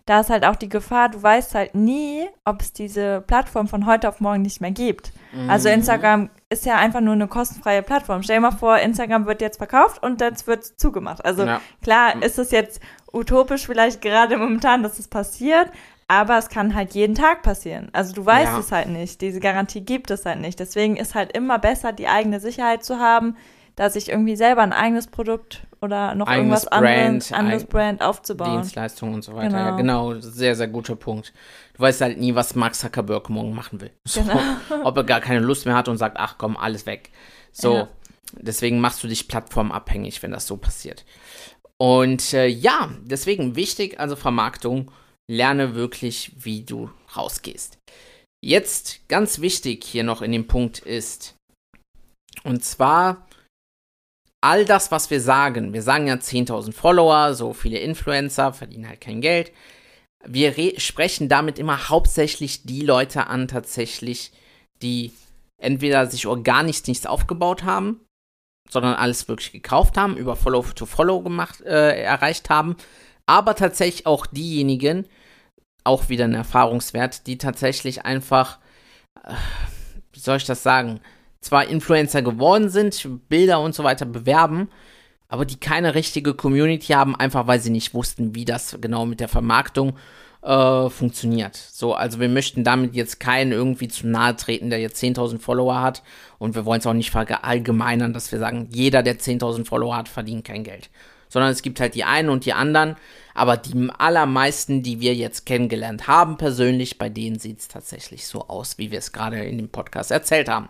da 0.10 0.22
ist 0.22 0.32
halt 0.32 0.44
auch 0.44 0.56
die 0.56 0.70
Gefahr, 0.70 1.10
du 1.10 1.22
weißt 1.22 1.54
halt 1.54 1.76
nie, 1.76 2.28
ob 2.44 2.62
es 2.62 2.74
diese 2.74 3.22
Plattform 3.22 3.68
von 3.68 3.86
heute 3.86 4.10
auf 4.10 4.20
morgen 4.20 4.42
nicht 4.42 4.60
mehr 4.60 4.72
gibt. 4.72 5.14
Also 5.32 5.44
mhm. 5.44 5.50
Also 5.52 5.70
Instagram 5.70 6.30
ist 6.50 6.66
ja 6.66 6.78
einfach 6.78 7.00
nur 7.00 7.14
eine 7.14 7.28
kostenfreie 7.28 7.84
Plattform. 7.84 8.24
Stell 8.24 8.38
dir 8.38 8.42
mal 8.42 8.52
vor, 8.52 8.80
Instagram 8.80 9.28
wird 9.28 9.40
jetzt 9.40 9.58
verkauft 9.58 10.02
und 10.02 10.20
jetzt 10.20 10.48
wird 10.48 10.66
zugemacht. 10.66 11.24
Also 11.24 11.46
ja. 11.46 11.62
klar 11.84 12.24
ist 12.24 12.40
es 12.40 12.50
jetzt 12.50 12.82
utopisch 13.14 13.68
vielleicht 13.68 14.02
gerade 14.02 14.38
momentan, 14.38 14.82
dass 14.82 14.94
es 14.94 14.98
das 14.98 15.08
passiert, 15.10 15.70
aber 16.08 16.40
es 16.40 16.50
kann 16.50 16.74
halt 16.74 16.96
jeden 16.96 17.14
Tag 17.14 17.44
passieren. 17.44 17.90
Also 17.94 18.14
du 18.16 18.26
weißt 18.26 18.54
ja. 18.54 18.60
es 18.60 18.72
halt 18.72 18.88
nicht. 18.88 19.22
Diese 19.22 19.40
Garantie 19.40 19.82
gibt 19.82 20.10
es 20.10 20.26
halt 20.26 20.40
nicht. 20.40 20.60
Deswegen 20.60 20.96
ist 20.98 21.14
halt 21.14 21.38
immer 21.38 21.60
besser, 21.60 21.94
die 21.94 22.08
eigene 22.08 22.40
Sicherheit 22.40 22.84
zu 22.84 22.98
haben, 22.98 23.36
dass 23.76 23.96
ich 23.96 24.10
irgendwie 24.10 24.36
selber 24.36 24.64
ein 24.64 24.74
eigenes 24.74 25.06
Produkt 25.06 25.68
oder 25.82 26.16
noch 26.16 26.28
eigenes 26.28 26.66
irgendwas 26.66 27.30
Brand, 27.30 27.32
anderes 27.32 27.66
Brand 27.66 28.02
aufzubauen. 28.02 28.62
Dienstleistungen 28.62 29.14
und 29.16 29.24
so 29.24 29.34
weiter. 29.36 29.50
Genau. 29.50 29.66
Ja, 29.66 29.76
genau, 29.76 30.20
sehr, 30.20 30.56
sehr 30.56 30.68
guter 30.68 30.96
Punkt. 30.96 31.34
Du 31.74 31.82
weißt 31.82 32.02
halt 32.02 32.18
nie, 32.18 32.36
was 32.36 32.56
Mark 32.56 32.76
Zuckerberg 32.76 33.30
morgen 33.30 33.54
machen 33.54 33.80
will. 33.82 33.92
So, 34.06 34.22
genau. 34.22 34.40
ob 34.84 34.98
er 34.98 35.04
gar 35.04 35.22
keine 35.22 35.40
Lust 35.40 35.66
mehr 35.66 35.76
hat 35.76 35.88
und 35.88 35.98
sagt, 35.98 36.18
ach 36.20 36.38
komm, 36.38 36.58
alles 36.58 36.86
weg. 36.86 37.12
So, 37.52 37.76
ja. 37.76 37.88
deswegen 38.34 38.82
machst 38.82 39.04
du 39.04 39.08
dich 39.08 39.28
plattformabhängig, 39.28 40.22
wenn 40.22 40.32
das 40.32 40.48
so 40.48 40.58
passiert. 40.58 41.06
Und 41.78 42.34
äh, 42.34 42.48
ja, 42.48 42.90
deswegen 43.02 43.56
wichtig, 43.56 44.00
also 44.00 44.16
Vermarktung, 44.16 44.92
lerne 45.30 45.76
wirklich, 45.76 46.34
wie 46.38 46.64
du 46.64 46.90
rausgehst. 47.16 47.78
Jetzt 48.44 49.08
ganz 49.08 49.40
wichtig 49.40 49.84
hier 49.86 50.04
noch 50.04 50.22
in 50.22 50.32
dem 50.32 50.48
Punkt 50.48 50.80
ist, 50.80 51.36
und 52.44 52.64
zwar 52.64 53.28
all 54.42 54.66
das, 54.66 54.92
was 54.92 55.10
wir 55.10 55.22
sagen, 55.22 55.74
wir 55.74 55.84
sagen 55.84 56.08
ja 56.08 56.16
10.000 56.16 56.74
Follower, 56.74 57.34
so 57.34 57.54
viele 57.54 57.80
Influencer 57.80 58.54
verdienen 58.54 58.88
halt 58.88 59.02
kein 59.02 59.22
Geld. 59.22 59.52
Wir 60.26 60.54
sprechen 60.80 61.30
damit 61.30 61.60
immer 61.60 61.90
hauptsächlich 61.90 62.64
die 62.64 62.82
Leute 62.82 63.28
an, 63.28 63.48
tatsächlich, 63.48 64.32
die 64.82 65.14
entweder 65.58 66.08
sich 66.08 66.28
organisch 66.28 66.86
nichts 66.88 67.06
aufgebaut 67.06 67.64
haben, 67.64 68.02
sondern 68.70 68.96
alles 68.96 69.28
wirklich 69.28 69.52
gekauft 69.52 69.98
haben, 69.98 70.18
über 70.18 70.36
Follow 70.36 70.64
to 70.76 70.86
Follow 70.86 71.22
gemacht, 71.22 71.62
äh, 71.62 72.02
erreicht 72.02 72.50
haben, 72.50 72.76
aber 73.26 73.56
tatsächlich 73.56 74.06
auch 74.06 74.26
diejenigen, 74.26 75.08
auch 75.84 76.10
wieder 76.10 76.26
ein 76.26 76.34
Erfahrungswert, 76.34 77.28
die 77.28 77.38
tatsächlich 77.38 78.06
einfach, 78.06 78.60
äh, 79.24 79.34
wie 80.12 80.20
soll 80.20 80.38
ich 80.38 80.46
das 80.46 80.64
sagen, 80.64 81.00
zwar 81.42 81.68
Influencer 81.68 82.22
geworden 82.22 82.70
sind, 82.70 83.08
Bilder 83.30 83.62
und 83.62 83.74
so 83.74 83.84
weiter 83.84 84.06
bewerben, 84.06 84.70
aber 85.28 85.46
die 85.46 85.60
keine 85.60 85.96
richtige 85.96 86.34
Community 86.34 86.94
haben, 86.94 87.16
einfach 87.16 87.48
weil 87.48 87.60
sie 87.60 87.70
nicht 87.70 87.94
wussten, 87.94 88.36
wie 88.36 88.46
das 88.46 88.78
genau 88.82 89.06
mit 89.06 89.20
der 89.20 89.28
Vermarktung 89.28 89.96
äh, 90.42 90.90
funktioniert. 90.90 91.56
So, 91.56 91.94
also 91.94 92.20
wir 92.20 92.30
möchten 92.30 92.64
damit 92.64 92.96
jetzt 92.96 93.20
keinen 93.20 93.52
irgendwie 93.52 93.88
zu 93.88 94.08
nahe 94.08 94.36
treten, 94.36 94.70
der 94.70 94.80
jetzt 94.80 95.02
10.000 95.02 95.40
Follower 95.40 95.82
hat 95.82 96.04
und 96.38 96.56
wir 96.56 96.66
wollen 96.66 96.80
es 96.80 96.88
auch 96.88 96.94
nicht 96.94 97.12
verallgemeinern, 97.12 98.14
dass 98.14 98.32
wir 98.32 98.40
sagen, 98.40 98.68
jeder, 98.72 99.04
der 99.04 99.20
10.000 99.20 99.66
Follower 99.66 99.96
hat, 99.96 100.10
verdient 100.10 100.46
kein 100.46 100.64
Geld. 100.64 100.90
Sondern 101.32 101.52
es 101.52 101.62
gibt 101.62 101.80
halt 101.80 101.94
die 101.94 102.06
einen 102.06 102.30
und 102.30 102.46
die 102.46 102.54
anderen, 102.54 102.96
aber 103.36 103.56
die 103.56 103.90
allermeisten, 103.98 104.82
die 104.82 105.00
wir 105.00 105.14
jetzt 105.14 105.46
kennengelernt 105.46 106.08
haben 106.08 106.38
persönlich, 106.38 106.98
bei 106.98 107.10
denen 107.10 107.38
sieht 107.38 107.60
es 107.60 107.68
tatsächlich 107.68 108.26
so 108.26 108.48
aus, 108.48 108.80
wie 108.80 108.90
wir 108.90 108.98
es 108.98 109.12
gerade 109.12 109.44
in 109.44 109.58
dem 109.58 109.70
Podcast 109.70 110.10
erzählt 110.10 110.50
haben. 110.50 110.70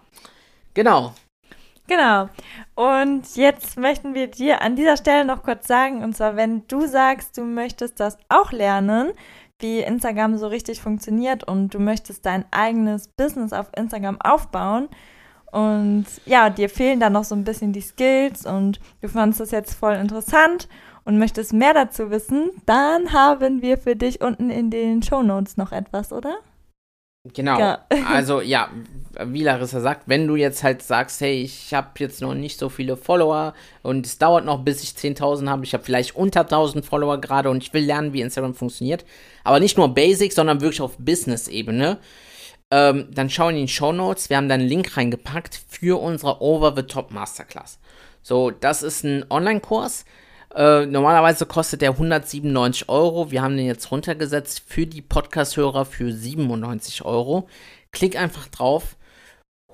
Genau. 0.73 1.13
Genau. 1.87 2.29
Und 2.75 3.35
jetzt 3.35 3.77
möchten 3.77 4.13
wir 4.13 4.27
dir 4.27 4.61
an 4.61 4.75
dieser 4.75 4.95
Stelle 4.95 5.25
noch 5.25 5.41
kurz 5.43 5.67
sagen, 5.67 6.03
und 6.03 6.15
zwar, 6.15 6.35
wenn 6.35 6.67
du 6.67 6.85
sagst, 6.85 7.37
du 7.37 7.43
möchtest 7.43 7.99
das 7.99 8.17
auch 8.29 8.51
lernen, 8.51 9.11
wie 9.59 9.79
Instagram 9.79 10.37
so 10.37 10.47
richtig 10.47 10.81
funktioniert 10.81 11.43
und 11.43 11.73
du 11.73 11.79
möchtest 11.79 12.25
dein 12.25 12.45
eigenes 12.51 13.07
Business 13.07 13.53
auf 13.53 13.71
Instagram 13.75 14.21
aufbauen 14.21 14.87
und 15.51 16.05
ja, 16.25 16.49
dir 16.49 16.69
fehlen 16.69 16.99
da 16.99 17.09
noch 17.09 17.23
so 17.23 17.35
ein 17.35 17.43
bisschen 17.43 17.73
die 17.73 17.81
Skills 17.81 18.45
und 18.45 18.79
du 19.01 19.09
fandest 19.09 19.41
das 19.41 19.51
jetzt 19.51 19.73
voll 19.73 19.95
interessant 19.95 20.69
und 21.05 21.17
möchtest 21.17 21.53
mehr 21.53 21.73
dazu 21.73 22.11
wissen, 22.11 22.51
dann 22.65 23.13
haben 23.13 23.61
wir 23.61 23.77
für 23.77 23.95
dich 23.95 24.21
unten 24.21 24.49
in 24.49 24.69
den 24.69 25.01
Show 25.01 25.23
Notes 25.23 25.57
noch 25.57 25.71
etwas, 25.71 26.13
oder? 26.13 26.37
Genau. 27.25 27.59
Ja. 27.59 27.85
also 28.07 28.41
ja, 28.41 28.69
wie 29.25 29.43
Larissa 29.43 29.81
sagt, 29.81 30.03
wenn 30.07 30.27
du 30.27 30.35
jetzt 30.35 30.63
halt 30.63 30.81
sagst, 30.81 31.19
hey, 31.21 31.41
ich 31.41 31.73
habe 31.73 31.89
jetzt 31.97 32.21
noch 32.21 32.33
nicht 32.33 32.57
so 32.57 32.69
viele 32.69 32.95
Follower 32.95 33.53
und 33.83 34.05
es 34.05 34.17
dauert 34.17 34.45
noch, 34.45 34.63
bis 34.63 34.83
ich 34.83 34.91
10.000 34.91 35.49
habe, 35.49 35.65
ich 35.65 35.73
habe 35.73 35.83
vielleicht 35.83 36.15
unter 36.15 36.41
1.000 36.41 36.83
Follower 36.83 37.19
gerade 37.19 37.49
und 37.49 37.61
ich 37.61 37.73
will 37.73 37.83
lernen, 37.83 38.13
wie 38.13 38.21
Instagram 38.21 38.55
funktioniert, 38.55 39.05
aber 39.43 39.59
nicht 39.59 39.77
nur 39.77 39.93
Basic, 39.93 40.31
sondern 40.31 40.61
wirklich 40.61 40.81
auf 40.81 40.97
Business-Ebene, 40.97 41.97
ähm, 42.71 43.07
dann 43.11 43.29
schau 43.29 43.49
in 43.49 43.55
die 43.57 43.67
Show 43.67 43.91
Notes. 43.91 44.29
Wir 44.29 44.37
haben 44.37 44.47
da 44.47 44.55
einen 44.55 44.67
Link 44.67 44.95
reingepackt 44.95 45.59
für 45.67 45.99
unsere 45.99 46.41
Over 46.41 46.73
the 46.75 46.83
Top 46.83 47.11
Masterclass. 47.11 47.79
So, 48.21 48.51
das 48.51 48.83
ist 48.83 49.03
ein 49.03 49.25
Online-Kurs. 49.29 50.05
Äh, 50.55 50.85
normalerweise 50.85 51.45
kostet 51.45 51.81
der 51.81 51.91
197 51.91 52.89
Euro. 52.89 53.31
Wir 53.31 53.41
haben 53.41 53.55
den 53.55 53.67
jetzt 53.67 53.91
runtergesetzt 53.91 54.63
für 54.65 54.87
die 54.87 55.01
Podcast-Hörer 55.01 55.85
für 55.85 56.11
97 56.11 57.05
Euro. 57.05 57.47
Klick 57.91 58.15
einfach 58.15 58.47
drauf, 58.47 58.95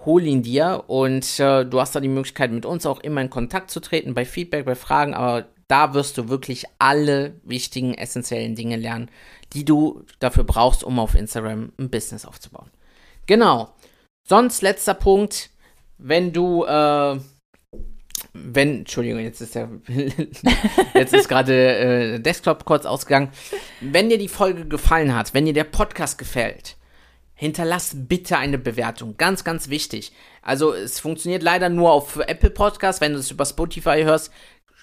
hol 0.06 0.24
ihn 0.24 0.44
dir 0.44 0.84
und 0.88 1.40
äh, 1.40 1.66
du 1.66 1.80
hast 1.80 1.96
da 1.96 2.00
die 2.00 2.08
Möglichkeit, 2.08 2.52
mit 2.52 2.66
uns 2.66 2.86
auch 2.86 3.00
immer 3.00 3.22
in 3.22 3.30
Kontakt 3.30 3.72
zu 3.72 3.80
treten, 3.80 4.14
bei 4.14 4.26
Feedback, 4.26 4.66
bei 4.66 4.76
Fragen, 4.76 5.14
aber 5.14 5.46
da 5.68 5.94
wirst 5.94 6.18
du 6.18 6.30
wirklich 6.30 6.66
alle 6.78 7.40
wichtigen, 7.44 7.94
essentiellen 7.96 8.56
Dinge 8.56 8.76
lernen, 8.76 9.10
die 9.54 9.66
du 9.66 10.04
dafür 10.20 10.44
brauchst, 10.44 10.84
um 10.84 11.00
auf 11.00 11.16
Instagram 11.16 11.72
ein 11.80 11.90
Business 11.90 12.26
aufzubauen. 12.26 12.70
Genau. 13.26 13.74
Sonst 14.28 14.62
letzter 14.62 14.94
Punkt, 14.94 15.50
wenn 15.98 16.34
du, 16.34 16.66
äh, 16.66 17.20
wenn, 18.36 18.80
Entschuldigung, 18.80 19.22
jetzt 19.22 19.42
ist 19.42 19.56
der, 19.56 19.70
jetzt 20.94 21.14
ist 21.14 21.30
gerade 21.30 21.54
äh, 21.54 22.20
Desktop 22.20 22.66
kurz 22.66 22.86
ausgegangen. 22.86 23.30
Wenn 23.80 24.10
dir 24.10 24.18
die 24.18 24.28
Folge 24.28 24.66
gefallen 24.66 25.16
hat, 25.16 25.34
wenn 25.34 25.46
dir 25.46 25.54
der 25.54 25.64
Podcast 25.64 26.18
gefällt, 26.18 26.76
hinterlass 27.34 27.96
bitte 27.96 28.38
eine 28.38 28.58
Bewertung. 28.58 29.16
Ganz, 29.18 29.44
ganz 29.44 29.70
wichtig. 29.70 30.12
Also 30.42 30.74
es 30.74 31.00
funktioniert 31.00 31.44
leider 31.44 31.70
nur 31.70 31.92
auf 31.92 32.18
Apple 32.18 32.50
Podcast. 32.50 33.02
Wenn 33.02 33.14
du 33.14 33.20
es 33.20 33.32
über 33.32 33.46
Spotify 33.46 34.04
hörst, 34.04 34.32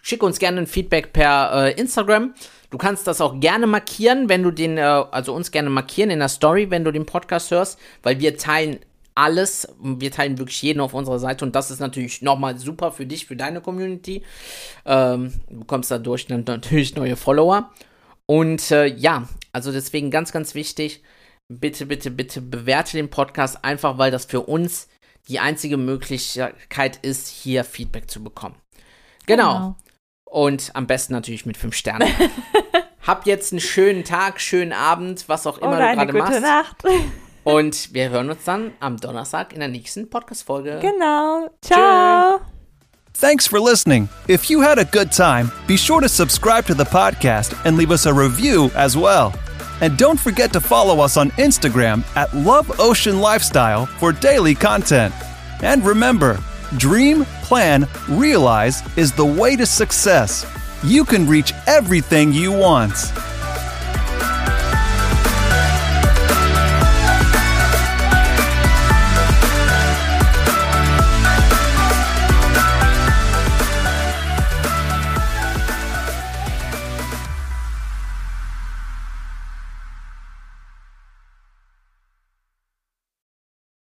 schick 0.03 0.23
uns 0.23 0.39
gerne 0.39 0.61
ein 0.61 0.67
Feedback 0.67 1.13
per 1.13 1.67
äh, 1.67 1.81
Instagram. 1.81 2.35
Du 2.71 2.79
kannst 2.79 3.07
das 3.07 3.21
auch 3.21 3.39
gerne 3.39 3.67
markieren, 3.67 4.29
wenn 4.29 4.43
du 4.43 4.51
den, 4.51 4.79
äh, 4.79 4.81
also 4.81 5.35
uns 5.35 5.51
gerne 5.51 5.71
markieren 5.71 6.11
in 6.11 6.21
der 6.21 6.29
Story, 6.29 6.71
wenn 6.71 6.85
du 6.85 6.91
den 6.91 7.07
Podcast 7.07 7.51
hörst, 7.51 7.79
weil 8.03 8.19
wir 8.19 8.37
teilen 8.37 8.81
alles. 9.15 9.69
Wir 9.81 10.11
teilen 10.11 10.39
wirklich 10.39 10.61
jeden 10.63 10.81
auf 10.81 10.95
unserer 10.95 11.19
Seite 11.19 11.45
und 11.45 11.55
das 11.55 11.71
ist 11.71 11.81
natürlich 11.81 12.23
nochmal 12.23 12.59
super 12.59 12.93
für 12.93 13.07
dich, 13.07 13.27
für 13.27 13.37
deine 13.37 13.61
Community. 13.61 14.23
Ähm, 14.85 15.33
du 15.49 15.61
bekommst 15.61 15.91
dadurch 15.91 16.29
natürlich 16.29 16.95
neue 16.95 17.17
Follower. 17.17 17.71
Und 18.27 18.71
äh, 18.71 18.87
ja, 18.87 19.29
also 19.53 19.73
deswegen 19.73 20.11
ganz, 20.11 20.33
ganz 20.33 20.55
wichtig, 20.55 21.03
bitte, 21.49 21.87
bitte, 21.87 22.11
bitte 22.11 22.41
bewerte 22.41 22.97
den 22.97 23.11
Podcast 23.11 23.65
einfach, 23.65 23.99
weil 23.99 24.11
das 24.11 24.25
für 24.25 24.41
uns 24.41 24.89
die 25.29 25.39
einzige 25.39 25.77
Möglichkeit 25.77 26.97
ist, 27.03 27.29
hier 27.29 27.65
Feedback 27.65 28.11
zu 28.11 28.23
bekommen. 28.23 28.57
Genau. 29.27 29.53
genau. 29.53 29.77
Und 30.25 30.71
am 30.75 30.87
besten 30.87 31.13
natürlich 31.13 31.47
mit 31.47 31.57
fünf 31.57 31.75
Sternen. 31.75 32.09
Hab 33.07 33.27
jetzt 33.27 33.53
einen 33.53 33.61
schönen 33.61 34.05
Tag, 34.05 34.41
schönen 34.41 34.73
Abend, 34.73 35.29
was 35.29 35.47
auch 35.47 35.59
immer 35.59 35.77
Oder 35.77 35.91
du 35.91 35.97
gerade 35.97 36.13
machst. 36.13 36.41
Nacht. 36.41 36.85
Und 37.45 37.93
wir 37.93 38.11
hören 38.11 38.31
uns 38.31 38.45
dann 38.45 38.73
am 38.81 38.99
Donnerstag 38.99 39.53
in 39.53 39.61
der 39.61 39.69
nächsten 39.69 40.09
Podcast-Folge. 40.09 40.79
Genau. 40.81 41.49
Ciao. 41.61 42.39
Tschö. 42.39 42.45
Thanks 43.15 43.47
for 43.47 43.61
listening. 43.61 44.09
If 44.29 44.49
you 44.49 44.63
had 44.63 44.79
a 44.79 44.85
good 44.85 45.13
time, 45.13 45.51
be 45.67 45.77
sure 45.77 46.01
to 46.01 46.09
subscribe 46.09 46.67
to 46.67 46.75
the 46.75 46.85
podcast 46.85 47.55
and 47.65 47.77
leave 47.77 47.93
us 47.93 48.07
a 48.07 48.13
review 48.13 48.71
as 48.75 48.97
well. 48.97 49.33
And 49.81 49.99
don't 49.99 50.19
forget 50.19 50.53
to 50.53 50.61
follow 50.61 51.01
us 51.01 51.17
on 51.17 51.31
Instagram 51.33 52.05
at 52.17 52.33
Love 52.35 52.81
Ocean 52.81 53.21
Lifestyle 53.21 53.87
for 53.99 54.13
daily 54.13 54.55
content. 54.55 55.13
And 55.63 55.85
remember, 55.85 56.39
Dream, 56.79 57.27
plan, 57.43 57.87
realize 58.09 58.83
is 58.97 59.13
the 59.13 59.25
way 59.25 59.57
to 59.57 59.67
success. 59.67 60.47
You 60.83 61.05
can 61.05 61.29
reach 61.29 61.53
everything 61.67 62.33
you 62.33 62.51
want. 62.51 62.93